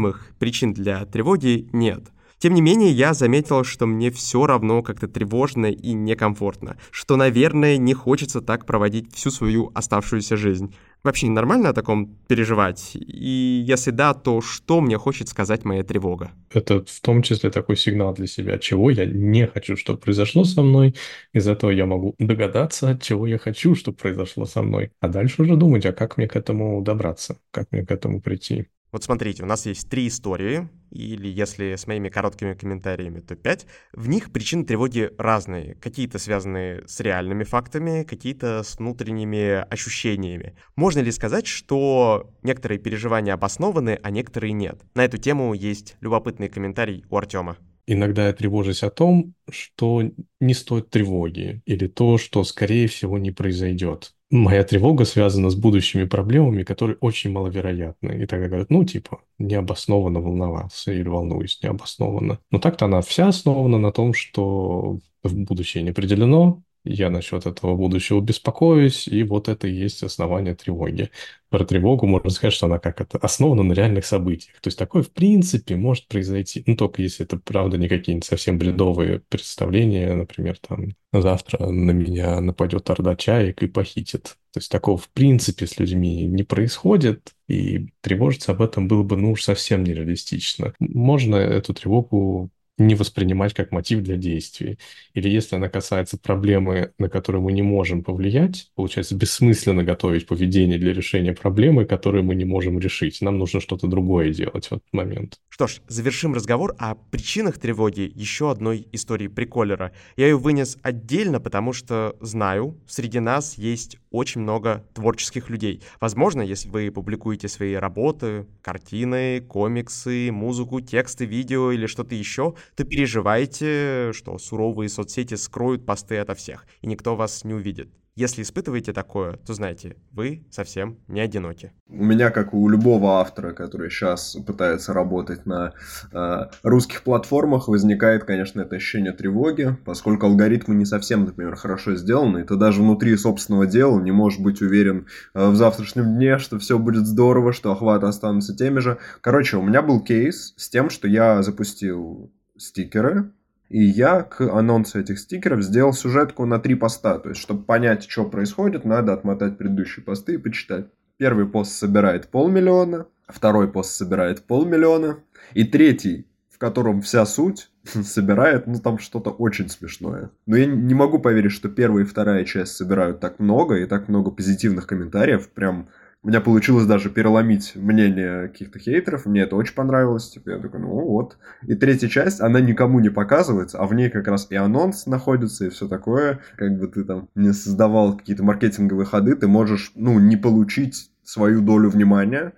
Видимых 0.00 0.32
причин 0.38 0.72
для 0.72 1.04
тревоги 1.04 1.68
нет. 1.72 2.04
Тем 2.38 2.54
не 2.54 2.62
менее, 2.62 2.90
я 2.90 3.12
заметил, 3.12 3.64
что 3.64 3.84
мне 3.84 4.10
все 4.10 4.46
равно 4.46 4.82
как-то 4.82 5.08
тревожно 5.08 5.66
и 5.66 5.92
некомфортно, 5.92 6.78
что, 6.90 7.16
наверное, 7.16 7.76
не 7.76 7.92
хочется 7.92 8.40
так 8.40 8.64
проводить 8.64 9.14
всю 9.14 9.30
свою 9.30 9.70
оставшуюся 9.74 10.38
жизнь. 10.38 10.74
Вообще 11.02 11.28
нормально 11.28 11.68
о 11.68 11.72
таком 11.74 12.16
переживать? 12.28 12.92
И 12.94 13.62
если 13.66 13.90
да, 13.90 14.14
то 14.14 14.40
что 14.40 14.80
мне 14.80 14.96
хочет 14.96 15.28
сказать 15.28 15.66
моя 15.66 15.82
тревога? 15.82 16.30
Это 16.50 16.82
в 16.82 17.00
том 17.02 17.20
числе 17.20 17.50
такой 17.50 17.76
сигнал 17.76 18.14
для 18.14 18.26
себя, 18.26 18.56
чего 18.56 18.88
я 18.88 19.04
не 19.04 19.46
хочу, 19.46 19.76
чтобы 19.76 19.98
произошло 19.98 20.44
со 20.44 20.62
мной. 20.62 20.94
Из 21.34 21.46
этого 21.46 21.70
я 21.70 21.84
могу 21.84 22.14
догадаться, 22.18 22.98
чего 23.02 23.26
я 23.26 23.36
хочу, 23.36 23.74
чтобы 23.74 23.98
произошло 23.98 24.46
со 24.46 24.62
мной. 24.62 24.92
А 25.00 25.08
дальше 25.08 25.42
уже 25.42 25.56
думать, 25.56 25.84
а 25.84 25.92
как 25.92 26.16
мне 26.16 26.26
к 26.26 26.36
этому 26.36 26.80
добраться, 26.80 27.36
как 27.50 27.70
мне 27.70 27.84
к 27.84 27.90
этому 27.90 28.22
прийти. 28.22 28.68
Вот 28.92 29.04
смотрите, 29.04 29.42
у 29.42 29.46
нас 29.46 29.66
есть 29.66 29.88
три 29.88 30.08
истории, 30.08 30.68
или 30.90 31.28
если 31.28 31.76
с 31.76 31.86
моими 31.86 32.08
короткими 32.08 32.54
комментариями, 32.54 33.20
то 33.20 33.36
пять. 33.36 33.66
В 33.92 34.08
них 34.08 34.32
причины 34.32 34.64
тревоги 34.64 35.10
разные. 35.16 35.76
Какие-то 35.76 36.18
связаны 36.18 36.82
с 36.86 36.98
реальными 37.00 37.44
фактами, 37.44 38.02
какие-то 38.02 38.62
с 38.64 38.78
внутренними 38.78 39.64
ощущениями. 39.72 40.56
Можно 40.74 41.00
ли 41.00 41.12
сказать, 41.12 41.46
что 41.46 42.32
некоторые 42.42 42.78
переживания 42.80 43.32
обоснованы, 43.32 43.98
а 44.02 44.10
некоторые 44.10 44.52
нет? 44.52 44.82
На 44.94 45.04
эту 45.04 45.18
тему 45.18 45.54
есть 45.54 45.96
любопытный 46.00 46.48
комментарий 46.48 47.04
у 47.08 47.16
Артема. 47.16 47.56
Иногда 47.86 48.26
я 48.26 48.32
тревожусь 48.32 48.82
о 48.82 48.90
том, 48.90 49.34
что 49.48 50.02
не 50.40 50.54
стоит 50.54 50.90
тревоги, 50.90 51.62
или 51.64 51.86
то, 51.86 52.18
что, 52.18 52.44
скорее 52.44 52.86
всего, 52.86 53.18
не 53.18 53.30
произойдет. 53.30 54.14
Моя 54.30 54.62
тревога 54.62 55.04
связана 55.04 55.50
с 55.50 55.56
будущими 55.56 56.04
проблемами, 56.04 56.62
которые 56.62 56.96
очень 57.00 57.32
маловероятны. 57.32 58.22
И 58.22 58.26
тогда 58.26 58.46
говорят, 58.46 58.70
ну, 58.70 58.84
типа, 58.84 59.22
необоснованно 59.38 60.20
волновался 60.20 60.92
или 60.92 61.08
волнуюсь 61.08 61.58
необоснованно. 61.62 62.38
Но 62.52 62.58
так-то 62.60 62.84
она 62.84 63.00
вся 63.00 63.26
основана 63.28 63.78
на 63.78 63.90
том, 63.90 64.14
что 64.14 65.00
в 65.24 65.34
будущее 65.34 65.82
не 65.82 65.90
определено, 65.90 66.62
я 66.84 67.10
насчет 67.10 67.46
этого 67.46 67.76
будущего 67.76 68.20
беспокоюсь, 68.20 69.06
и 69.06 69.22
вот 69.22 69.48
это 69.48 69.68
и 69.68 69.74
есть 69.74 70.02
основание 70.02 70.54
тревоги. 70.54 71.10
Про 71.50 71.64
тревогу 71.64 72.06
можно 72.06 72.30
сказать, 72.30 72.54
что 72.54 72.66
она 72.66 72.78
как 72.78 73.00
это 73.00 73.18
основана 73.18 73.62
на 73.62 73.72
реальных 73.72 74.06
событиях. 74.06 74.60
То 74.60 74.68
есть 74.68 74.78
такое 74.78 75.02
в 75.02 75.10
принципе 75.10 75.76
может 75.76 76.06
произойти, 76.08 76.62
ну 76.66 76.76
только 76.76 77.02
если 77.02 77.26
это 77.26 77.36
правда 77.36 77.76
не 77.76 77.88
какие-нибудь 77.88 78.24
совсем 78.24 78.58
бредовые 78.58 79.20
представления, 79.28 80.14
например, 80.14 80.58
там 80.58 80.90
завтра 81.12 81.66
на 81.66 81.90
меня 81.90 82.40
нападет 82.40 82.88
орда 82.88 83.16
чаек 83.16 83.62
и 83.62 83.66
похитит. 83.66 84.36
То 84.52 84.58
есть 84.58 84.70
такого 84.70 84.96
в 84.96 85.08
принципе 85.10 85.66
с 85.66 85.78
людьми 85.78 86.24
не 86.24 86.44
происходит, 86.44 87.34
и 87.48 87.88
тревожиться 88.00 88.52
об 88.52 88.62
этом 88.62 88.88
было 88.88 89.02
бы 89.02 89.16
ну 89.16 89.32
уж 89.32 89.42
совсем 89.42 89.84
нереалистично. 89.84 90.74
Можно 90.78 91.36
эту 91.36 91.74
тревогу 91.74 92.50
не 92.80 92.94
воспринимать 92.94 93.54
как 93.54 93.72
мотив 93.72 94.00
для 94.00 94.16
действий. 94.16 94.78
Или 95.14 95.28
если 95.28 95.56
она 95.56 95.68
касается 95.68 96.18
проблемы, 96.18 96.92
на 96.98 97.08
которую 97.08 97.42
мы 97.42 97.52
не 97.52 97.62
можем 97.62 98.02
повлиять, 98.02 98.70
получается 98.74 99.14
бессмысленно 99.14 99.84
готовить 99.84 100.26
поведение 100.26 100.78
для 100.78 100.92
решения 100.92 101.32
проблемы, 101.32 101.84
которую 101.84 102.24
мы 102.24 102.34
не 102.34 102.44
можем 102.44 102.78
решить. 102.78 103.20
Нам 103.20 103.38
нужно 103.38 103.60
что-то 103.60 103.86
другое 103.86 104.32
делать 104.32 104.66
в 104.66 104.72
этот 104.72 104.92
момент. 104.92 105.38
Что 105.48 105.66
ж, 105.66 105.80
завершим 105.88 106.34
разговор 106.34 106.74
о 106.78 106.94
причинах 106.94 107.58
тревоги 107.58 108.10
еще 108.14 108.50
одной 108.50 108.88
истории 108.92 109.28
приколера. 109.28 109.92
Я 110.16 110.26
ее 110.28 110.38
вынес 110.38 110.78
отдельно, 110.82 111.38
потому 111.38 111.72
что 111.72 112.16
знаю, 112.20 112.78
среди 112.86 113.20
нас 113.20 113.58
есть 113.58 113.98
очень 114.10 114.40
много 114.40 114.86
творческих 114.94 115.50
людей. 115.50 115.82
Возможно, 116.00 116.42
если 116.42 116.68
вы 116.68 116.90
публикуете 116.90 117.48
свои 117.48 117.74
работы, 117.74 118.46
картины, 118.62 119.40
комиксы, 119.40 120.30
музыку, 120.32 120.80
тексты, 120.80 121.24
видео 121.26 121.70
или 121.72 121.86
что-то 121.86 122.14
еще, 122.14 122.54
то 122.74 122.84
переживаете, 122.84 124.12
что 124.12 124.38
суровые 124.38 124.88
соцсети 124.88 125.34
скроют 125.34 125.86
посты 125.86 126.16
ото 126.18 126.34
всех, 126.34 126.66
и 126.80 126.86
никто 126.86 127.16
вас 127.16 127.44
не 127.44 127.54
увидит. 127.54 127.99
Если 128.16 128.42
испытываете 128.42 128.92
такое, 128.92 129.36
то 129.46 129.54
знайте, 129.54 129.96
вы 130.10 130.44
совсем 130.50 130.98
не 131.06 131.20
одиноки. 131.20 131.72
У 131.88 132.04
меня, 132.04 132.30
как 132.30 132.52
у 132.52 132.68
любого 132.68 133.20
автора, 133.20 133.52
который 133.52 133.88
сейчас 133.88 134.36
пытается 134.46 134.92
работать 134.92 135.46
на 135.46 135.72
э, 136.12 136.46
русских 136.62 137.02
платформах, 137.02 137.68
возникает, 137.68 138.24
конечно, 138.24 138.62
это 138.62 138.76
ощущение 138.76 139.12
тревоги, 139.12 139.76
поскольку 139.84 140.26
алгоритмы 140.26 140.74
не 140.74 140.84
совсем, 140.84 141.24
например, 141.24 141.54
хорошо 141.54 141.94
сделаны, 141.94 142.40
и 142.40 142.44
ты 142.44 142.56
даже 142.56 142.82
внутри 142.82 143.16
собственного 143.16 143.66
дела 143.66 144.00
не 144.00 144.12
можешь 144.12 144.40
быть 144.40 144.60
уверен 144.60 145.06
э, 145.34 145.48
в 145.48 145.54
завтрашнем 145.54 146.16
дне, 146.16 146.38
что 146.38 146.58
все 146.58 146.78
будет 146.78 147.06
здорово, 147.06 147.52
что 147.52 147.70
охваты 147.72 148.06
останутся 148.06 148.56
теми 148.56 148.80
же. 148.80 148.98
Короче, 149.20 149.56
у 149.56 149.62
меня 149.62 149.82
был 149.82 150.00
кейс 150.00 150.52
с 150.56 150.68
тем, 150.68 150.90
что 150.90 151.06
я 151.06 151.42
запустил 151.42 152.32
стикеры, 152.58 153.32
и 153.70 153.84
я 153.84 154.22
к 154.22 154.40
анонсу 154.40 154.98
этих 154.98 155.18
стикеров 155.20 155.62
сделал 155.62 155.92
сюжетку 155.92 156.44
на 156.44 156.58
три 156.58 156.74
поста. 156.74 157.18
То 157.18 157.30
есть, 157.30 157.40
чтобы 157.40 157.62
понять, 157.62 158.10
что 158.10 158.24
происходит, 158.24 158.84
надо 158.84 159.12
отмотать 159.12 159.56
предыдущие 159.56 160.04
посты 160.04 160.34
и 160.34 160.38
почитать. 160.38 160.86
Первый 161.16 161.46
пост 161.46 161.72
собирает 161.72 162.28
полмиллиона, 162.28 163.06
второй 163.28 163.70
пост 163.70 163.92
собирает 163.92 164.42
полмиллиона, 164.42 165.20
и 165.54 165.64
третий, 165.64 166.26
в 166.48 166.58
котором 166.58 167.00
вся 167.00 167.24
суть, 167.24 167.70
собирает, 167.84 168.66
ну, 168.66 168.80
там 168.80 168.98
что-то 168.98 169.30
очень 169.30 169.68
смешное. 169.68 170.30
Но 170.46 170.56
я 170.56 170.66
не 170.66 170.94
могу 170.94 171.20
поверить, 171.20 171.52
что 171.52 171.68
первая 171.68 172.02
и 172.02 172.08
вторая 172.08 172.44
часть 172.44 172.72
собирают 172.72 173.20
так 173.20 173.38
много, 173.38 173.76
и 173.76 173.86
так 173.86 174.08
много 174.08 174.32
позитивных 174.32 174.88
комментариев, 174.88 175.48
прям 175.48 175.90
у 176.22 176.28
меня 176.28 176.40
получилось 176.40 176.84
даже 176.84 177.08
переломить 177.08 177.72
мнение 177.76 178.48
каких-то 178.48 178.78
хейтеров, 178.78 179.24
мне 179.24 179.42
это 179.42 179.56
очень 179.56 179.74
понравилось, 179.74 180.28
типа, 180.28 180.50
я 180.50 180.58
такой, 180.58 180.80
ну 180.80 180.88
вот. 180.88 181.38
И 181.62 181.74
третья 181.74 182.08
часть, 182.08 182.40
она 182.40 182.60
никому 182.60 183.00
не 183.00 183.08
показывается, 183.08 183.78
а 183.78 183.86
в 183.86 183.94
ней 183.94 184.10
как 184.10 184.28
раз 184.28 184.46
и 184.50 184.56
анонс 184.56 185.06
находится, 185.06 185.66
и 185.66 185.70
все 185.70 185.88
такое, 185.88 186.40
как 186.56 186.78
бы 186.78 186.88
ты 186.88 187.04
там 187.04 187.28
не 187.34 187.52
создавал 187.52 188.18
какие-то 188.18 188.42
маркетинговые 188.44 189.06
ходы, 189.06 189.34
ты 189.34 189.48
можешь, 189.48 189.92
ну, 189.94 190.18
не 190.18 190.36
получить 190.36 191.10
свою 191.22 191.62
долю 191.62 191.88
внимания, 191.88 192.52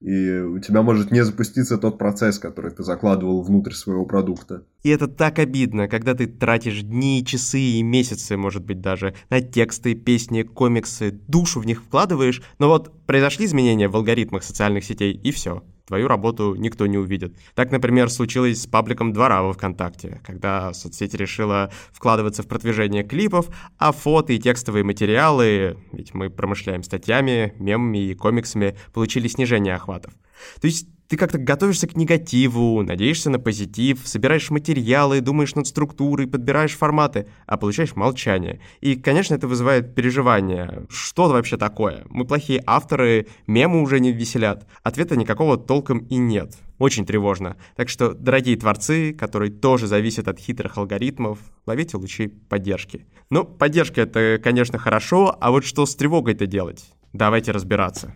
и 0.00 0.40
у 0.40 0.58
тебя 0.60 0.82
может 0.82 1.10
не 1.10 1.24
запуститься 1.24 1.76
тот 1.76 1.98
процесс, 1.98 2.38
который 2.38 2.70
ты 2.70 2.82
закладывал 2.82 3.42
внутрь 3.42 3.72
своего 3.72 4.06
продукта. 4.06 4.64
И 4.82 4.90
это 4.90 5.08
так 5.08 5.38
обидно, 5.38 5.88
когда 5.88 6.14
ты 6.14 6.26
тратишь 6.26 6.82
дни, 6.82 7.24
часы 7.26 7.58
и 7.58 7.82
месяцы, 7.82 8.36
может 8.36 8.64
быть, 8.64 8.80
даже 8.80 9.14
на 9.30 9.40
тексты, 9.40 9.94
песни, 9.94 10.42
комиксы, 10.42 11.10
душу 11.10 11.60
в 11.60 11.66
них 11.66 11.82
вкладываешь, 11.82 12.42
но 12.58 12.68
вот 12.68 12.92
произошли 13.06 13.46
изменения 13.46 13.88
в 13.88 13.96
алгоритмах 13.96 14.44
социальных 14.44 14.84
сетей, 14.84 15.12
и 15.12 15.32
все 15.32 15.62
твою 15.88 16.06
работу 16.06 16.54
никто 16.54 16.86
не 16.86 16.98
увидит. 16.98 17.36
Так, 17.54 17.72
например, 17.72 18.10
случилось 18.10 18.62
с 18.62 18.66
пабликом 18.66 19.12
Двора 19.12 19.42
во 19.42 19.52
ВКонтакте, 19.52 20.20
когда 20.24 20.72
соцсеть 20.74 21.14
решила 21.14 21.70
вкладываться 21.92 22.42
в 22.42 22.46
продвижение 22.46 23.02
клипов, 23.02 23.48
а 23.78 23.92
фото 23.92 24.34
и 24.34 24.38
текстовые 24.38 24.84
материалы, 24.84 25.78
ведь 25.92 26.14
мы 26.14 26.30
промышляем 26.30 26.82
статьями, 26.82 27.54
мемами 27.58 28.10
и 28.10 28.14
комиксами, 28.14 28.76
получили 28.92 29.28
снижение 29.28 29.74
охватов. 29.74 30.12
То 30.60 30.66
есть 30.66 30.86
ты 31.08 31.16
как-то 31.16 31.38
готовишься 31.38 31.88
к 31.88 31.96
негативу, 31.96 32.82
надеешься 32.82 33.30
на 33.30 33.38
позитив, 33.38 34.00
собираешь 34.04 34.50
материалы, 34.50 35.20
думаешь 35.20 35.54
над 35.54 35.66
структурой, 35.66 36.26
подбираешь 36.26 36.76
форматы, 36.76 37.26
а 37.46 37.56
получаешь 37.56 37.96
молчание. 37.96 38.60
И, 38.80 38.94
конечно, 38.94 39.34
это 39.34 39.48
вызывает 39.48 39.94
переживания. 39.94 40.86
Что 40.90 41.28
вообще 41.28 41.56
такое? 41.56 42.04
Мы 42.10 42.26
плохие 42.26 42.62
авторы, 42.66 43.26
мемы 43.46 43.80
уже 43.80 44.00
не 44.00 44.12
веселят. 44.12 44.66
Ответа 44.82 45.16
никакого 45.16 45.56
толком 45.56 45.98
и 46.00 46.16
нет. 46.16 46.58
Очень 46.78 47.06
тревожно. 47.06 47.56
Так 47.74 47.88
что, 47.88 48.12
дорогие 48.12 48.56
творцы, 48.56 49.12
которые 49.12 49.50
тоже 49.50 49.86
зависят 49.86 50.28
от 50.28 50.38
хитрых 50.38 50.76
алгоритмов, 50.76 51.38
ловите 51.66 51.96
лучи 51.96 52.28
поддержки. 52.28 53.06
Ну, 53.30 53.44
поддержка 53.44 54.02
это, 54.02 54.38
конечно, 54.42 54.78
хорошо, 54.78 55.36
а 55.40 55.50
вот 55.50 55.64
что 55.64 55.86
с 55.86 55.96
тревогой-то 55.96 56.46
делать? 56.46 56.84
Давайте 57.12 57.52
разбираться. 57.52 58.12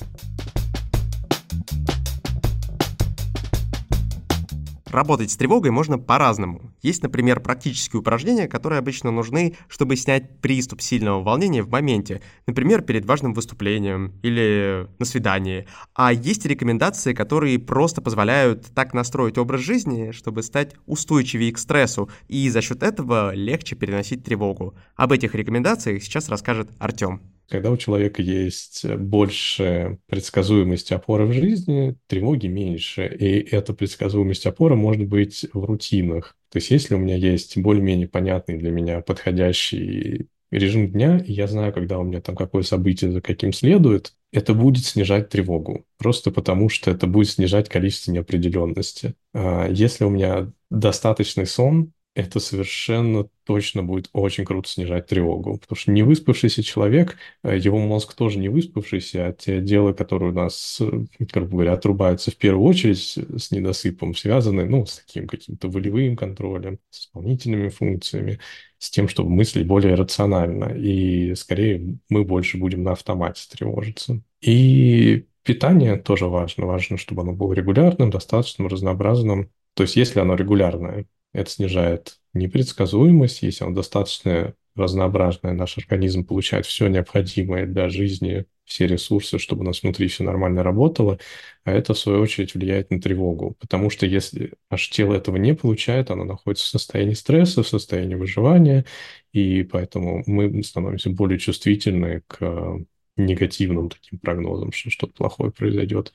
Работать 4.92 5.30
с 5.30 5.36
тревогой 5.38 5.70
можно 5.70 5.98
по-разному. 5.98 6.70
Есть, 6.82 7.02
например, 7.02 7.40
практические 7.40 8.00
упражнения, 8.00 8.46
которые 8.46 8.78
обычно 8.78 9.10
нужны, 9.10 9.56
чтобы 9.66 9.96
снять 9.96 10.38
приступ 10.40 10.82
сильного 10.82 11.22
волнения 11.22 11.62
в 11.62 11.70
моменте, 11.70 12.20
например, 12.46 12.82
перед 12.82 13.06
важным 13.06 13.32
выступлением 13.32 14.12
или 14.22 14.86
на 14.98 15.06
свидании. 15.06 15.66
А 15.94 16.12
есть 16.12 16.44
рекомендации, 16.44 17.14
которые 17.14 17.58
просто 17.58 18.02
позволяют 18.02 18.66
так 18.74 18.92
настроить 18.92 19.38
образ 19.38 19.62
жизни, 19.62 20.10
чтобы 20.10 20.42
стать 20.42 20.74
устойчивее 20.84 21.52
к 21.52 21.58
стрессу, 21.58 22.10
и 22.28 22.50
за 22.50 22.60
счет 22.60 22.82
этого 22.82 23.34
легче 23.34 23.76
переносить 23.76 24.24
тревогу. 24.24 24.74
Об 24.94 25.12
этих 25.12 25.34
рекомендациях 25.34 26.02
сейчас 26.02 26.28
расскажет 26.28 26.70
Артем. 26.78 27.22
Когда 27.48 27.70
у 27.70 27.76
человека 27.76 28.22
есть 28.22 28.86
больше 28.86 29.98
предсказуемости 30.06 30.94
опоры 30.94 31.26
в 31.26 31.32
жизни, 31.32 31.96
тревоги 32.06 32.46
меньше. 32.46 33.06
И 33.06 33.40
эта 33.54 33.74
предсказуемость 33.74 34.46
опоры 34.46 34.76
может 34.76 35.06
быть 35.06 35.46
в 35.52 35.64
рутинах. 35.64 36.36
То 36.50 36.58
есть 36.58 36.70
если 36.70 36.94
у 36.94 36.98
меня 36.98 37.16
есть 37.16 37.58
более-менее 37.58 38.08
понятный 38.08 38.58
для 38.58 38.70
меня 38.70 39.00
подходящий 39.00 40.28
режим 40.50 40.90
дня, 40.90 41.18
и 41.18 41.32
я 41.32 41.46
знаю, 41.46 41.72
когда 41.72 41.98
у 41.98 42.04
меня 42.04 42.20
там 42.20 42.36
какое 42.36 42.62
событие 42.62 43.10
за 43.10 43.20
каким 43.20 43.52
следует, 43.52 44.14
это 44.32 44.54
будет 44.54 44.84
снижать 44.84 45.30
тревогу. 45.30 45.84
Просто 45.98 46.30
потому, 46.30 46.68
что 46.68 46.90
это 46.90 47.06
будет 47.06 47.30
снижать 47.30 47.68
количество 47.68 48.12
неопределенности. 48.12 49.14
А 49.34 49.68
если 49.68 50.04
у 50.04 50.10
меня 50.10 50.52
достаточный 50.70 51.46
сон, 51.46 51.92
это 52.14 52.40
совершенно 52.40 53.26
точно 53.44 53.82
будет 53.82 54.10
очень 54.12 54.44
круто 54.44 54.68
снижать 54.68 55.06
тревогу. 55.06 55.58
Потому 55.58 55.76
что 55.76 55.90
невыспавшийся 55.92 56.62
человек, 56.62 57.16
э, 57.42 57.56
его 57.56 57.78
мозг 57.78 58.14
тоже 58.14 58.38
не 58.38 58.48
выспавшийся, 58.48 59.28
а 59.28 59.32
те 59.32 59.60
дела, 59.60 59.92
которые 59.92 60.32
у 60.32 60.34
нас, 60.34 60.78
э, 60.80 60.90
грубо 61.18 61.50
говоря, 61.50 61.72
отрубаются 61.72 62.30
в 62.30 62.36
первую 62.36 62.68
очередь 62.68 62.98
с 63.00 63.50
недосыпом, 63.50 64.14
связаны, 64.14 64.66
ну, 64.66 64.84
с 64.84 64.98
таким 64.98 65.26
каким-то 65.26 65.68
волевым 65.68 66.16
контролем, 66.16 66.78
с 66.90 67.04
исполнительными 67.06 67.68
функциями, 67.70 68.38
с 68.78 68.90
тем, 68.90 69.08
чтобы 69.08 69.30
мыслить 69.30 69.66
более 69.66 69.94
рационально. 69.94 70.74
И 70.76 71.34
скорее 71.34 71.98
мы 72.10 72.24
больше 72.24 72.58
будем 72.58 72.82
на 72.82 72.92
автомате 72.92 73.44
тревожиться. 73.50 74.20
И 74.42 75.26
питание 75.44 75.96
тоже 75.96 76.26
важно. 76.26 76.66
Важно, 76.66 76.98
чтобы 76.98 77.22
оно 77.22 77.32
было 77.32 77.54
регулярным, 77.54 78.10
достаточным, 78.10 78.68
разнообразным. 78.68 79.50
То 79.74 79.84
есть 79.84 79.96
если 79.96 80.20
оно 80.20 80.34
регулярное, 80.34 81.06
это 81.32 81.50
снижает 81.50 82.18
непредсказуемость, 82.34 83.42
если 83.42 83.64
оно 83.64 83.74
достаточно 83.74 84.54
разнообразное, 84.74 85.52
наш 85.52 85.76
организм 85.78 86.24
получает 86.24 86.66
все 86.66 86.88
необходимое 86.88 87.66
для 87.66 87.88
жизни, 87.90 88.46
все 88.64 88.86
ресурсы, 88.86 89.38
чтобы 89.38 89.62
у 89.62 89.64
нас 89.66 89.82
внутри 89.82 90.08
все 90.08 90.24
нормально 90.24 90.62
работало, 90.62 91.18
а 91.64 91.72
это, 91.72 91.94
в 91.94 91.98
свою 91.98 92.20
очередь, 92.22 92.54
влияет 92.54 92.90
на 92.90 93.00
тревогу. 93.00 93.54
Потому 93.60 93.90
что 93.90 94.06
если 94.06 94.54
наше 94.70 94.90
тело 94.90 95.14
этого 95.14 95.36
не 95.36 95.54
получает, 95.54 96.10
оно 96.10 96.24
находится 96.24 96.66
в 96.66 96.70
состоянии 96.70 97.14
стресса, 97.14 97.62
в 97.62 97.68
состоянии 97.68 98.14
выживания, 98.14 98.86
и 99.32 99.62
поэтому 99.62 100.22
мы 100.26 100.62
становимся 100.62 101.10
более 101.10 101.38
чувствительны 101.38 102.22
к 102.26 102.78
негативным 103.16 103.90
таким 103.90 104.18
прогнозам, 104.18 104.72
что 104.72 104.90
что-то 104.90 105.12
плохое 105.12 105.52
произойдет. 105.52 106.14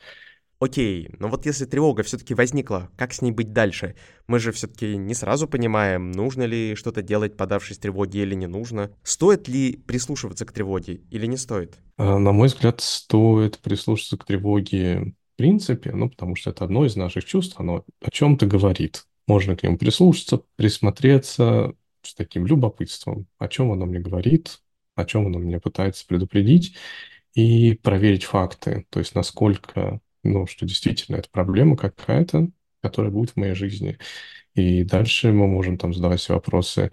Окей, 0.59 1.09
но 1.19 1.27
вот 1.27 1.45
если 1.45 1.65
тревога 1.65 2.01
все-таки 2.01 2.33
возникла, 2.33 2.89
как 2.97 3.13
с 3.13 3.21
ней 3.21 3.31
быть 3.31 3.53
дальше? 3.53 3.95
Мы 4.25 4.39
же 4.39 4.51
все-таки 4.51 4.97
не 4.97 5.13
сразу 5.13 5.47
понимаем, 5.47 6.11
нужно 6.11 6.43
ли 6.43 6.73
что-то 6.75 7.03
делать, 7.03 7.37
подавшись 7.37 7.77
тревоге 7.77 8.23
или 8.23 8.33
не 8.33 8.47
нужно. 8.47 8.91
Стоит 9.03 9.47
ли 9.47 9.77
прислушиваться 9.85 10.45
к 10.45 10.51
тревоге 10.51 11.01
или 11.11 11.27
не 11.27 11.37
стоит? 11.37 11.77
А, 11.97 12.17
на 12.17 12.31
мой 12.31 12.47
взгляд, 12.47 12.81
стоит 12.81 13.59
прислушиваться 13.59 14.17
к 14.17 14.25
тревоге 14.25 15.13
в 15.33 15.37
принципе, 15.37 15.91
ну, 15.91 16.09
потому 16.09 16.35
что 16.35 16.49
это 16.49 16.65
одно 16.65 16.83
из 16.83 16.95
наших 16.95 17.23
чувств, 17.23 17.59
оно 17.59 17.85
о 18.01 18.09
чем-то 18.09 18.47
говорит. 18.47 19.05
Можно 19.27 19.55
к 19.55 19.61
нему 19.61 19.77
прислушаться, 19.77 20.41
присмотреться 20.55 21.75
с 22.01 22.15
таким 22.15 22.47
любопытством, 22.47 23.27
о 23.37 23.47
чем 23.47 23.71
оно 23.71 23.85
мне 23.85 23.99
говорит, 23.99 24.61
о 24.95 25.05
чем 25.05 25.27
оно 25.27 25.37
меня 25.37 25.59
пытается 25.59 26.07
предупредить, 26.07 26.75
и 27.35 27.75
проверить 27.83 28.23
факты, 28.23 28.87
то 28.89 28.97
есть 28.97 29.13
насколько 29.13 29.99
ну, 30.27 30.47
что 30.47 30.65
действительно 30.65 31.17
это 31.17 31.29
проблема 31.31 31.75
какая-то, 31.77 32.49
которая 32.81 33.11
будет 33.11 33.31
в 33.31 33.37
моей 33.37 33.55
жизни. 33.55 33.97
И 34.55 34.83
дальше 34.83 35.31
мы 35.31 35.47
можем 35.47 35.77
там 35.77 35.93
задавать 35.93 36.21
себе 36.21 36.35
вопросы, 36.35 36.91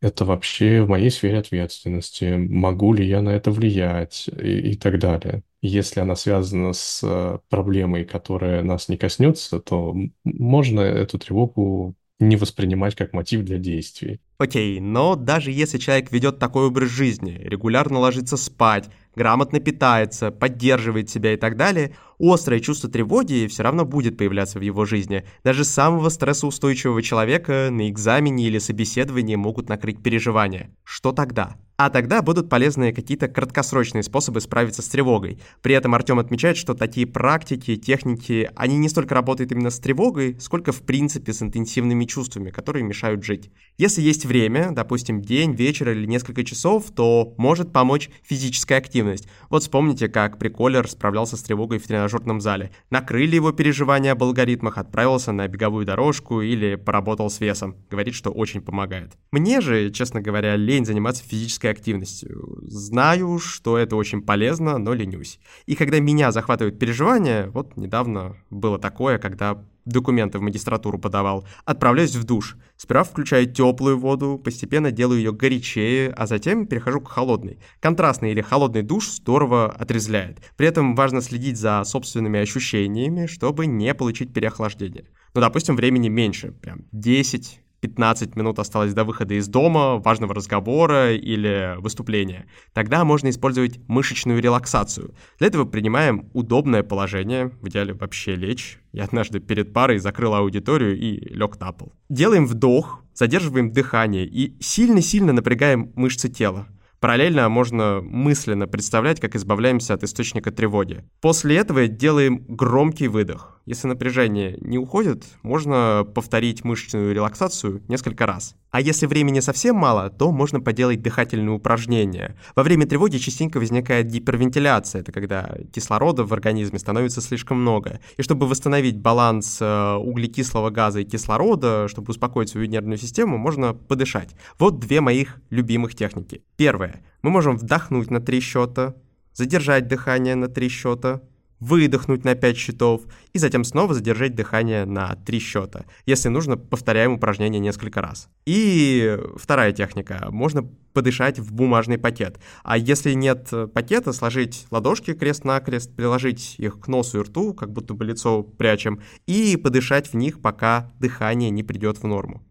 это 0.00 0.24
вообще 0.26 0.82
в 0.82 0.88
моей 0.88 1.10
сфере 1.10 1.38
ответственности, 1.38 2.34
могу 2.36 2.92
ли 2.92 3.06
я 3.06 3.22
на 3.22 3.30
это 3.30 3.50
влиять 3.50 4.28
и, 4.28 4.72
и 4.72 4.76
так 4.76 4.98
далее. 4.98 5.42
Если 5.62 6.00
она 6.00 6.14
связана 6.14 6.74
с 6.74 7.00
э, 7.02 7.38
проблемой, 7.48 8.04
которая 8.04 8.62
нас 8.62 8.88
не 8.90 8.98
коснется, 8.98 9.60
то 9.60 9.96
можно 10.24 10.80
эту 10.80 11.18
тревогу 11.18 11.94
не 12.18 12.36
воспринимать 12.36 12.94
как 12.94 13.14
мотив 13.14 13.44
для 13.44 13.58
действий. 13.58 14.20
Окей, 14.36 14.80
но 14.80 15.14
даже 15.14 15.52
если 15.52 15.78
человек 15.78 16.10
ведет 16.10 16.38
такой 16.40 16.66
образ 16.66 16.90
жизни, 16.90 17.40
регулярно 17.44 18.00
ложится 18.00 18.36
спать, 18.36 18.90
грамотно 19.14 19.60
питается, 19.60 20.32
поддерживает 20.32 21.08
себя 21.08 21.34
и 21.34 21.36
так 21.36 21.56
далее, 21.56 21.94
острое 22.18 22.58
чувство 22.58 22.90
тревоги 22.90 23.46
все 23.48 23.62
равно 23.62 23.84
будет 23.84 24.16
появляться 24.16 24.58
в 24.58 24.62
его 24.62 24.84
жизни. 24.84 25.24
Даже 25.44 25.64
самого 25.64 26.08
стрессоустойчивого 26.08 27.00
человека 27.00 27.68
на 27.70 27.88
экзамене 27.88 28.46
или 28.46 28.58
собеседовании 28.58 29.36
могут 29.36 29.68
накрыть 29.68 30.02
переживания. 30.02 30.70
Что 30.82 31.12
тогда? 31.12 31.56
А 31.76 31.90
тогда 31.90 32.22
будут 32.22 32.48
полезны 32.48 32.92
какие-то 32.92 33.26
краткосрочные 33.26 34.04
способы 34.04 34.40
справиться 34.40 34.80
с 34.80 34.86
тревогой. 34.86 35.40
При 35.60 35.74
этом 35.74 35.92
Артем 35.96 36.20
отмечает, 36.20 36.56
что 36.56 36.74
такие 36.74 37.04
практики, 37.04 37.74
техники, 37.74 38.48
они 38.54 38.76
не 38.76 38.88
столько 38.88 39.16
работают 39.16 39.50
именно 39.50 39.70
с 39.70 39.80
тревогой, 39.80 40.36
сколько 40.38 40.70
в 40.70 40.82
принципе 40.82 41.32
с 41.32 41.42
интенсивными 41.42 42.04
чувствами, 42.04 42.50
которые 42.50 42.84
мешают 42.84 43.24
жить. 43.24 43.50
Если 43.76 44.02
есть 44.02 44.23
время, 44.24 44.70
допустим, 44.72 45.20
день, 45.20 45.52
вечер 45.52 45.90
или 45.90 46.06
несколько 46.06 46.44
часов, 46.44 46.90
то 46.90 47.34
может 47.36 47.72
помочь 47.72 48.10
физическая 48.22 48.78
активность. 48.78 49.28
Вот 49.50 49.62
вспомните, 49.62 50.08
как 50.08 50.38
приколер 50.38 50.88
справлялся 50.88 51.36
с 51.36 51.42
тревогой 51.42 51.78
в 51.78 51.86
тренажерном 51.86 52.40
зале. 52.40 52.70
Накрыли 52.90 53.36
его 53.36 53.52
переживания 53.52 54.12
об 54.12 54.22
алгоритмах, 54.22 54.78
отправился 54.78 55.32
на 55.32 55.48
беговую 55.48 55.86
дорожку 55.86 56.40
или 56.40 56.74
поработал 56.74 57.30
с 57.30 57.40
весом. 57.40 57.76
Говорит, 57.90 58.14
что 58.14 58.30
очень 58.30 58.60
помогает. 58.60 59.12
Мне 59.30 59.60
же, 59.60 59.90
честно 59.90 60.20
говоря, 60.20 60.56
лень 60.56 60.86
заниматься 60.86 61.24
физической 61.24 61.68
активностью. 61.68 62.58
Знаю, 62.62 63.38
что 63.38 63.78
это 63.78 63.96
очень 63.96 64.22
полезно, 64.22 64.78
но 64.78 64.94
ленюсь. 64.94 65.38
И 65.66 65.74
когда 65.74 66.00
меня 66.00 66.32
захватывают 66.32 66.78
переживания, 66.78 67.48
вот 67.48 67.76
недавно 67.76 68.36
было 68.50 68.78
такое, 68.78 69.18
когда 69.18 69.64
документы 69.84 70.38
в 70.38 70.42
магистратуру 70.42 70.98
подавал, 70.98 71.46
отправляюсь 71.64 72.14
в 72.14 72.24
душ. 72.24 72.56
Сперва 72.76 73.04
включаю 73.04 73.52
теплую 73.52 73.98
воду, 73.98 74.40
постепенно 74.42 74.90
делаю 74.90 75.18
ее 75.18 75.32
горячее, 75.32 76.10
а 76.10 76.26
затем 76.26 76.66
перехожу 76.66 77.00
к 77.00 77.08
холодной. 77.08 77.58
Контрастный 77.80 78.32
или 78.32 78.40
холодный 78.40 78.82
душ 78.82 79.08
здорово 79.08 79.70
отрезляет. 79.70 80.38
При 80.56 80.66
этом 80.66 80.94
важно 80.94 81.20
следить 81.20 81.58
за 81.58 81.82
собственными 81.84 82.40
ощущениями, 82.40 83.26
чтобы 83.26 83.66
не 83.66 83.94
получить 83.94 84.32
переохлаждение. 84.32 85.06
Ну, 85.34 85.40
допустим, 85.40 85.76
времени 85.76 86.08
меньше, 86.08 86.52
прям 86.52 86.82
10 86.92 87.63
15 87.84 88.34
минут 88.34 88.58
осталось 88.58 88.94
до 88.94 89.04
выхода 89.04 89.34
из 89.34 89.46
дома, 89.46 89.98
важного 89.98 90.34
разговора 90.34 91.12
или 91.12 91.76
выступления. 91.80 92.46
Тогда 92.72 93.04
можно 93.04 93.28
использовать 93.28 93.78
мышечную 93.88 94.40
релаксацию. 94.40 95.14
Для 95.38 95.48
этого 95.48 95.66
принимаем 95.66 96.30
удобное 96.32 96.82
положение, 96.82 97.50
в 97.60 97.68
идеале 97.68 97.92
вообще 97.92 98.36
лечь. 98.36 98.78
Я 98.92 99.04
однажды 99.04 99.38
перед 99.38 99.74
парой 99.74 99.98
закрыл 99.98 100.34
аудиторию 100.34 100.98
и 100.98 101.28
лег 101.34 101.60
на 101.60 101.72
пол. 101.72 101.92
Делаем 102.08 102.46
вдох, 102.46 103.02
задерживаем 103.12 103.70
дыхание 103.70 104.24
и 104.24 104.56
сильно-сильно 104.62 105.34
напрягаем 105.34 105.92
мышцы 105.94 106.30
тела. 106.30 106.66
Параллельно 107.04 107.50
можно 107.50 108.00
мысленно 108.02 108.66
представлять, 108.66 109.20
как 109.20 109.36
избавляемся 109.36 109.92
от 109.92 110.02
источника 110.04 110.50
тревоги. 110.50 111.04
После 111.20 111.58
этого 111.58 111.86
делаем 111.86 112.46
громкий 112.48 113.08
выдох. 113.08 113.60
Если 113.66 113.88
напряжение 113.88 114.56
не 114.60 114.78
уходит, 114.78 115.24
можно 115.42 116.06
повторить 116.14 116.64
мышечную 116.64 117.14
релаксацию 117.14 117.82
несколько 117.88 118.26
раз. 118.26 118.56
А 118.70 118.80
если 118.80 119.06
времени 119.06 119.40
совсем 119.40 119.76
мало, 119.76 120.10
то 120.10 120.32
можно 120.32 120.60
поделать 120.60 121.00
дыхательные 121.00 121.54
упражнения. 121.54 122.36
Во 122.56 122.62
время 122.62 122.86
тревоги 122.86 123.18
частенько 123.18 123.58
возникает 123.58 124.08
гипервентиляция, 124.08 125.00
это 125.00 125.12
когда 125.12 125.56
кислорода 125.72 126.24
в 126.24 126.32
организме 126.34 126.78
становится 126.78 127.20
слишком 127.20 127.60
много. 127.60 128.00
И 128.16 128.22
чтобы 128.22 128.46
восстановить 128.46 128.98
баланс 128.98 129.58
э, 129.60 129.94
углекислого 129.94 130.70
газа 130.70 131.00
и 131.00 131.04
кислорода, 131.04 131.86
чтобы 131.88 132.10
успокоить 132.10 132.50
свою 132.50 132.66
нервную 132.66 132.98
систему, 132.98 133.38
можно 133.38 133.74
подышать. 133.74 134.34
Вот 134.58 134.78
две 134.78 135.00
моих 135.00 135.40
любимых 135.50 135.94
техники. 135.94 136.42
Первое. 136.56 136.93
Мы 137.22 137.30
можем 137.30 137.56
вдохнуть 137.56 138.10
на 138.10 138.20
три 138.20 138.40
счета, 138.40 138.94
задержать 139.32 139.88
дыхание 139.88 140.34
на 140.34 140.48
три 140.48 140.68
счета, 140.68 141.22
выдохнуть 141.60 142.24
на 142.24 142.34
5 142.34 142.56
счетов 142.56 143.02
и 143.32 143.38
затем 143.38 143.64
снова 143.64 143.94
задержать 143.94 144.34
дыхание 144.34 144.84
на 144.84 145.16
3 145.16 145.38
счета. 145.38 145.84
Если 146.04 146.28
нужно, 146.28 146.56
повторяем 146.56 147.12
упражнение 147.12 147.60
несколько 147.60 148.02
раз. 148.02 148.28
И 148.44 149.18
вторая 149.36 149.72
техника. 149.72 150.28
Можно 150.30 150.68
подышать 150.92 151.38
в 151.38 151.52
бумажный 151.52 151.98
пакет. 151.98 152.38
А 152.62 152.76
если 152.76 153.14
нет 153.14 153.50
пакета, 153.72 154.12
сложить 154.12 154.66
ладошки 154.70 155.14
крест-накрест, 155.14 155.94
приложить 155.96 156.56
их 156.58 156.80
к 156.80 156.88
носу 156.88 157.20
и 157.20 157.22
рту, 157.22 157.54
как 157.54 157.72
будто 157.72 157.94
бы 157.94 158.04
лицо 158.04 158.42
прячем, 158.42 159.00
и 159.26 159.56
подышать 159.56 160.08
в 160.08 160.14
них, 160.14 160.40
пока 160.40 160.92
дыхание 161.00 161.50
не 161.50 161.62
придет 161.62 161.98
в 161.98 162.06
норму. 162.06 162.44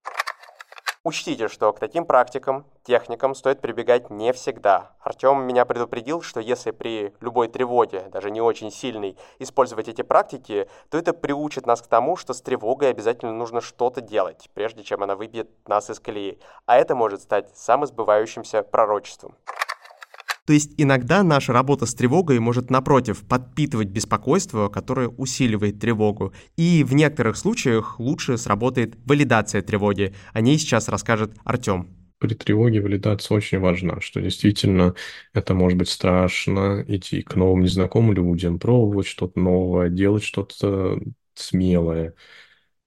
Учтите, 1.06 1.50
что 1.50 1.74
к 1.74 1.80
таким 1.80 2.06
практикам, 2.06 2.66
техникам 2.84 3.36
стоит 3.36 3.60
прибегать 3.60 4.10
не 4.10 4.32
всегда. 4.32 4.96
Артем 5.02 5.42
меня 5.42 5.66
предупредил, 5.66 6.22
что 6.22 6.39
если 6.39 6.72
при 6.72 7.13
любой 7.20 7.50
тревоге, 7.50 8.08
даже 8.10 8.32
не 8.32 8.39
очень 8.39 8.72
сильной, 8.72 9.18
использовать 9.38 9.89
эти 9.89 10.02
практики, 10.02 10.70
то 10.89 10.98
это 10.98 11.12
приучит 11.12 11.66
нас 11.66 11.82
к 11.82 11.88
тому, 11.88 12.16
что 12.16 12.34
с 12.34 12.42
тревогой 12.42 12.89
обязательно 12.89 13.34
нужно 13.34 13.60
что-то 13.60 14.00
делать, 14.00 14.50
прежде 14.54 14.84
чем 14.84 15.04
она 15.04 15.18
выбьет 15.18 15.50
нас 15.68 15.89
из 15.89 16.00
колеи. 16.00 16.39
А 16.68 16.78
это 16.78 16.96
может 16.96 17.22
стать 17.22 17.54
самосбывающимся 17.54 18.63
пророчеством. 18.63 19.36
То 20.46 20.54
есть 20.54 20.74
иногда 20.78 21.24
наша 21.24 21.54
работа 21.54 21.86
с 21.86 21.94
тревогой 21.94 22.40
может, 22.40 22.70
напротив, 22.70 23.24
подпитывать 23.28 23.88
беспокойство, 23.88 24.68
которое 24.68 25.08
усиливает 25.08 25.80
тревогу. 25.80 26.34
И 26.58 26.84
в 26.84 26.94
некоторых 26.94 27.38
случаях 27.38 28.00
лучше 28.00 28.38
сработает 28.38 28.98
валидация 29.06 29.62
тревоги. 29.62 30.14
О 30.34 30.42
ней 30.42 30.58
сейчас 30.58 30.90
расскажет 30.90 31.34
Артем 31.46 32.04
при 32.24 32.36
тревоге 32.36 32.80
валидация 32.80 33.36
очень 33.36 33.60
важна, 33.60 34.00
что 34.00 34.22
действительно 34.22 34.96
это 35.34 35.54
может 35.54 35.78
быть 35.78 35.90
страшно, 35.90 36.82
идти 36.88 37.22
к 37.22 37.36
новым 37.36 37.64
незнакомым 37.64 38.14
людям, 38.14 38.60
пробовать 38.60 39.08
что-то 39.08 39.38
новое, 39.42 39.90
делать 39.90 40.24
что-то 40.24 41.02
смелое. 41.34 42.14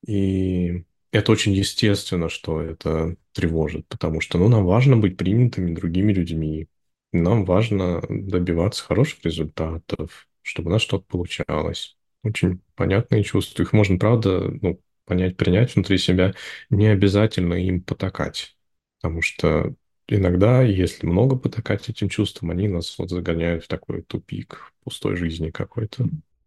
И 0.06 0.84
это 1.12 1.32
очень 1.32 1.52
естественно, 1.52 2.30
что 2.30 2.62
это 2.62 3.16
тревожит, 3.32 3.86
потому 3.88 4.22
что 4.22 4.38
ну, 4.38 4.48
нам 4.48 4.64
важно 4.64 4.96
быть 4.96 5.18
принятыми 5.18 5.74
другими 5.74 6.14
людьми, 6.14 6.68
нам 7.12 7.44
важно 7.44 8.02
добиваться 8.08 8.84
хороших 8.84 9.24
результатов, 9.24 10.28
чтобы 10.42 10.70
у 10.70 10.72
нас 10.72 10.82
что-то 10.82 11.04
получалось. 11.06 11.96
Очень 12.22 12.60
понятные 12.74 13.22
чувства. 13.22 13.62
Их 13.62 13.72
можно, 13.72 13.98
правда, 13.98 14.50
ну, 14.62 14.80
понять, 15.04 15.36
принять 15.36 15.74
внутри 15.74 15.98
себя. 15.98 16.34
Не 16.70 16.88
обязательно 16.88 17.54
им 17.54 17.82
потакать. 17.82 18.56
Потому 19.00 19.22
что 19.22 19.74
иногда, 20.08 20.62
если 20.62 21.06
много 21.06 21.36
потакать 21.36 21.88
этим 21.88 22.08
чувствам, 22.08 22.50
они 22.50 22.68
нас 22.68 22.98
вот 22.98 23.10
загоняют 23.10 23.64
в 23.64 23.68
такой 23.68 24.02
тупик 24.02 24.72
пустой 24.84 25.16
жизни 25.16 25.50
какой-то. 25.50 26.06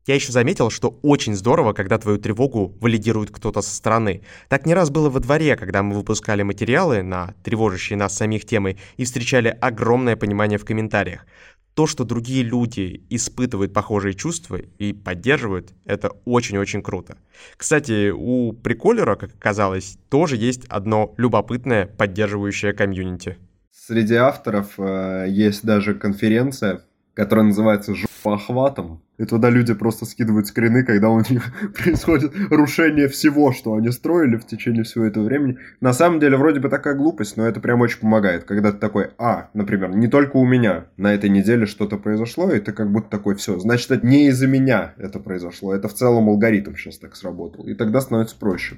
Я 0.09 0.15
еще 0.15 0.31
заметил, 0.31 0.71
что 0.71 0.97
очень 1.03 1.35
здорово, 1.35 1.73
когда 1.73 1.99
твою 1.99 2.17
тревогу 2.17 2.75
валидирует 2.81 3.29
кто-то 3.29 3.61
со 3.61 3.75
стороны. 3.75 4.23
Так 4.47 4.65
не 4.65 4.73
раз 4.73 4.89
было 4.89 5.07
во 5.07 5.19
дворе, 5.19 5.55
когда 5.55 5.83
мы 5.83 5.93
выпускали 5.95 6.41
материалы 6.41 7.03
на 7.03 7.35
тревожащие 7.43 7.95
нас 7.95 8.17
самих 8.17 8.43
темы 8.45 8.77
и 8.97 9.05
встречали 9.05 9.55
огромное 9.61 10.15
понимание 10.15 10.57
в 10.57 10.65
комментариях. 10.65 11.27
То, 11.75 11.85
что 11.85 12.05
другие 12.05 12.41
люди 12.41 13.03
испытывают 13.11 13.71
похожие 13.71 14.15
чувства 14.15 14.55
и 14.55 14.93
поддерживают, 14.93 15.73
это 15.85 16.09
очень-очень 16.25 16.81
круто. 16.81 17.19
Кстати, 17.55 18.09
у 18.09 18.53
приколера, 18.53 19.13
как 19.15 19.35
оказалось, 19.35 19.99
тоже 20.09 20.37
есть 20.37 20.65
одно 20.69 21.13
любопытное 21.17 21.85
поддерживающее 21.85 22.73
комьюнити. 22.73 23.37
Среди 23.71 24.15
авторов 24.15 24.71
э, 24.79 25.27
есть 25.29 25.63
даже 25.63 25.93
конференция, 25.93 26.81
которая 27.13 27.45
называется 27.45 27.93
«Жопа 27.93 28.33
охватом», 28.33 29.03
и 29.19 29.25
туда 29.25 29.49
люди 29.49 29.73
просто 29.73 30.05
скидывают 30.05 30.47
скрины, 30.47 30.83
когда 30.83 31.09
у 31.09 31.19
них 31.19 31.43
происходит 31.77 32.31
рушение 32.49 33.07
всего, 33.07 33.51
что 33.51 33.75
они 33.75 33.91
строили 33.91 34.37
в 34.37 34.47
течение 34.47 34.83
всего 34.83 35.05
этого 35.05 35.25
времени. 35.25 35.57
На 35.81 35.93
самом 35.93 36.19
деле, 36.19 36.37
вроде 36.37 36.59
бы 36.59 36.69
такая 36.69 36.95
глупость, 36.95 37.37
но 37.37 37.45
это 37.45 37.59
прям 37.59 37.81
очень 37.81 37.99
помогает. 37.99 38.45
Когда 38.45 38.71
ты 38.71 38.77
такой, 38.77 39.09
а, 39.17 39.49
например, 39.53 39.95
не 39.95 40.07
только 40.07 40.37
у 40.37 40.45
меня 40.45 40.85
на 40.97 41.13
этой 41.13 41.29
неделе 41.29 41.65
что-то 41.65 41.97
произошло, 41.97 42.51
и 42.51 42.59
ты 42.59 42.71
как 42.71 42.91
будто 42.91 43.09
такой, 43.09 43.35
все, 43.35 43.59
значит, 43.59 43.91
это 43.91 44.07
не 44.07 44.27
из-за 44.29 44.47
меня 44.47 44.93
это 44.97 45.19
произошло, 45.19 45.75
это 45.75 45.89
в 45.89 45.93
целом 45.93 46.29
алгоритм 46.29 46.75
сейчас 46.75 46.97
так 46.97 47.15
сработал. 47.15 47.67
И 47.67 47.73
тогда 47.73 47.99
становится 47.99 48.37
проще. 48.37 48.77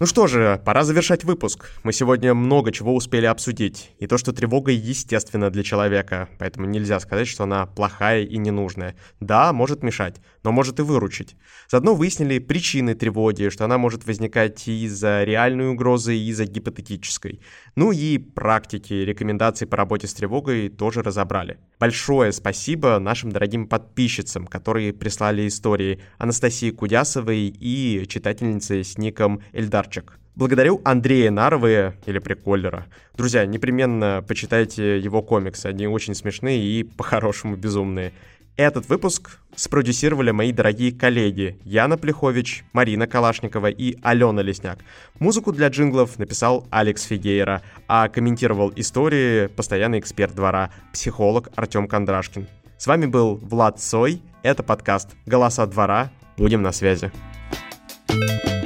Ну 0.00 0.06
что 0.06 0.28
же, 0.28 0.62
пора 0.64 0.84
завершать 0.84 1.24
выпуск. 1.24 1.72
Мы 1.82 1.92
сегодня 1.92 2.32
много 2.32 2.70
чего 2.70 2.94
успели 2.94 3.26
обсудить. 3.26 3.90
И 3.98 4.06
то, 4.06 4.16
что 4.16 4.32
тревога 4.32 4.70
естественна 4.70 5.50
для 5.50 5.64
человека, 5.64 6.28
поэтому 6.38 6.66
нельзя 6.66 7.00
сказать, 7.00 7.26
что 7.26 7.42
она 7.42 7.66
плохая 7.66 8.22
и 8.22 8.36
ненужная. 8.38 8.94
Да, 9.18 9.52
может 9.52 9.82
мешать, 9.82 10.20
но 10.44 10.52
может 10.52 10.78
и 10.78 10.82
выручить. 10.82 11.34
Заодно 11.68 11.96
выяснили 11.96 12.38
причины 12.38 12.94
тревоги, 12.94 13.48
что 13.48 13.64
она 13.64 13.76
может 13.76 14.06
возникать 14.06 14.68
и 14.68 14.84
из-за 14.84 15.24
реальной 15.24 15.70
угрозы, 15.70 16.16
и 16.16 16.28
из-за 16.28 16.44
гипотетической. 16.44 17.40
Ну 17.74 17.90
и 17.90 18.18
практики, 18.18 18.92
рекомендации 18.92 19.64
по 19.64 19.76
работе 19.76 20.06
с 20.06 20.14
тревогой 20.14 20.68
тоже 20.68 21.02
разобрали. 21.02 21.58
Большое 21.80 22.30
спасибо 22.30 23.00
нашим 23.00 23.32
дорогим 23.32 23.66
подписчицам, 23.66 24.46
которые 24.46 24.92
прислали 24.92 25.48
истории 25.48 26.00
Анастасии 26.18 26.70
Кудясовой 26.70 27.48
и 27.48 28.06
читательнице 28.08 28.84
с 28.84 28.96
ником 28.96 29.42
Эльдар 29.52 29.87
Захарчик. 29.88 30.18
Благодарю 30.34 30.80
Андрея 30.84 31.30
Нарвы 31.30 31.94
или 32.06 32.18
Приколлера. 32.18 32.86
Друзья, 33.16 33.44
непременно 33.46 34.24
почитайте 34.26 34.98
его 34.98 35.22
комиксы, 35.22 35.66
они 35.66 35.88
очень 35.88 36.14
смешные 36.14 36.60
и 36.60 36.84
по-хорошему 36.84 37.56
безумные. 37.56 38.12
Этот 38.56 38.88
выпуск 38.88 39.38
спродюсировали 39.56 40.30
мои 40.30 40.52
дорогие 40.52 40.92
коллеги 40.92 41.58
Яна 41.64 41.96
Плехович, 41.96 42.64
Марина 42.72 43.06
Калашникова 43.06 43.68
и 43.70 43.96
Алена 44.02 44.42
Лесняк. 44.42 44.78
Музыку 45.18 45.52
для 45.52 45.68
джинглов 45.68 46.18
написал 46.18 46.66
Алекс 46.70 47.02
Фигейра, 47.04 47.62
а 47.88 48.08
комментировал 48.08 48.72
истории 48.76 49.46
постоянный 49.46 50.00
эксперт 50.00 50.34
двора, 50.34 50.70
психолог 50.92 51.48
Артем 51.56 51.88
Кондрашкин. 51.88 52.46
С 52.76 52.86
вами 52.86 53.06
был 53.06 53.36
Влад 53.36 53.80
Сой, 53.80 54.22
это 54.42 54.62
подкаст 54.62 55.10
«Голоса 55.26 55.66
двора». 55.66 56.10
Будем 56.36 56.62
на 56.62 56.72
связи. 56.72 57.10
thank 58.08 58.44
you 58.46 58.57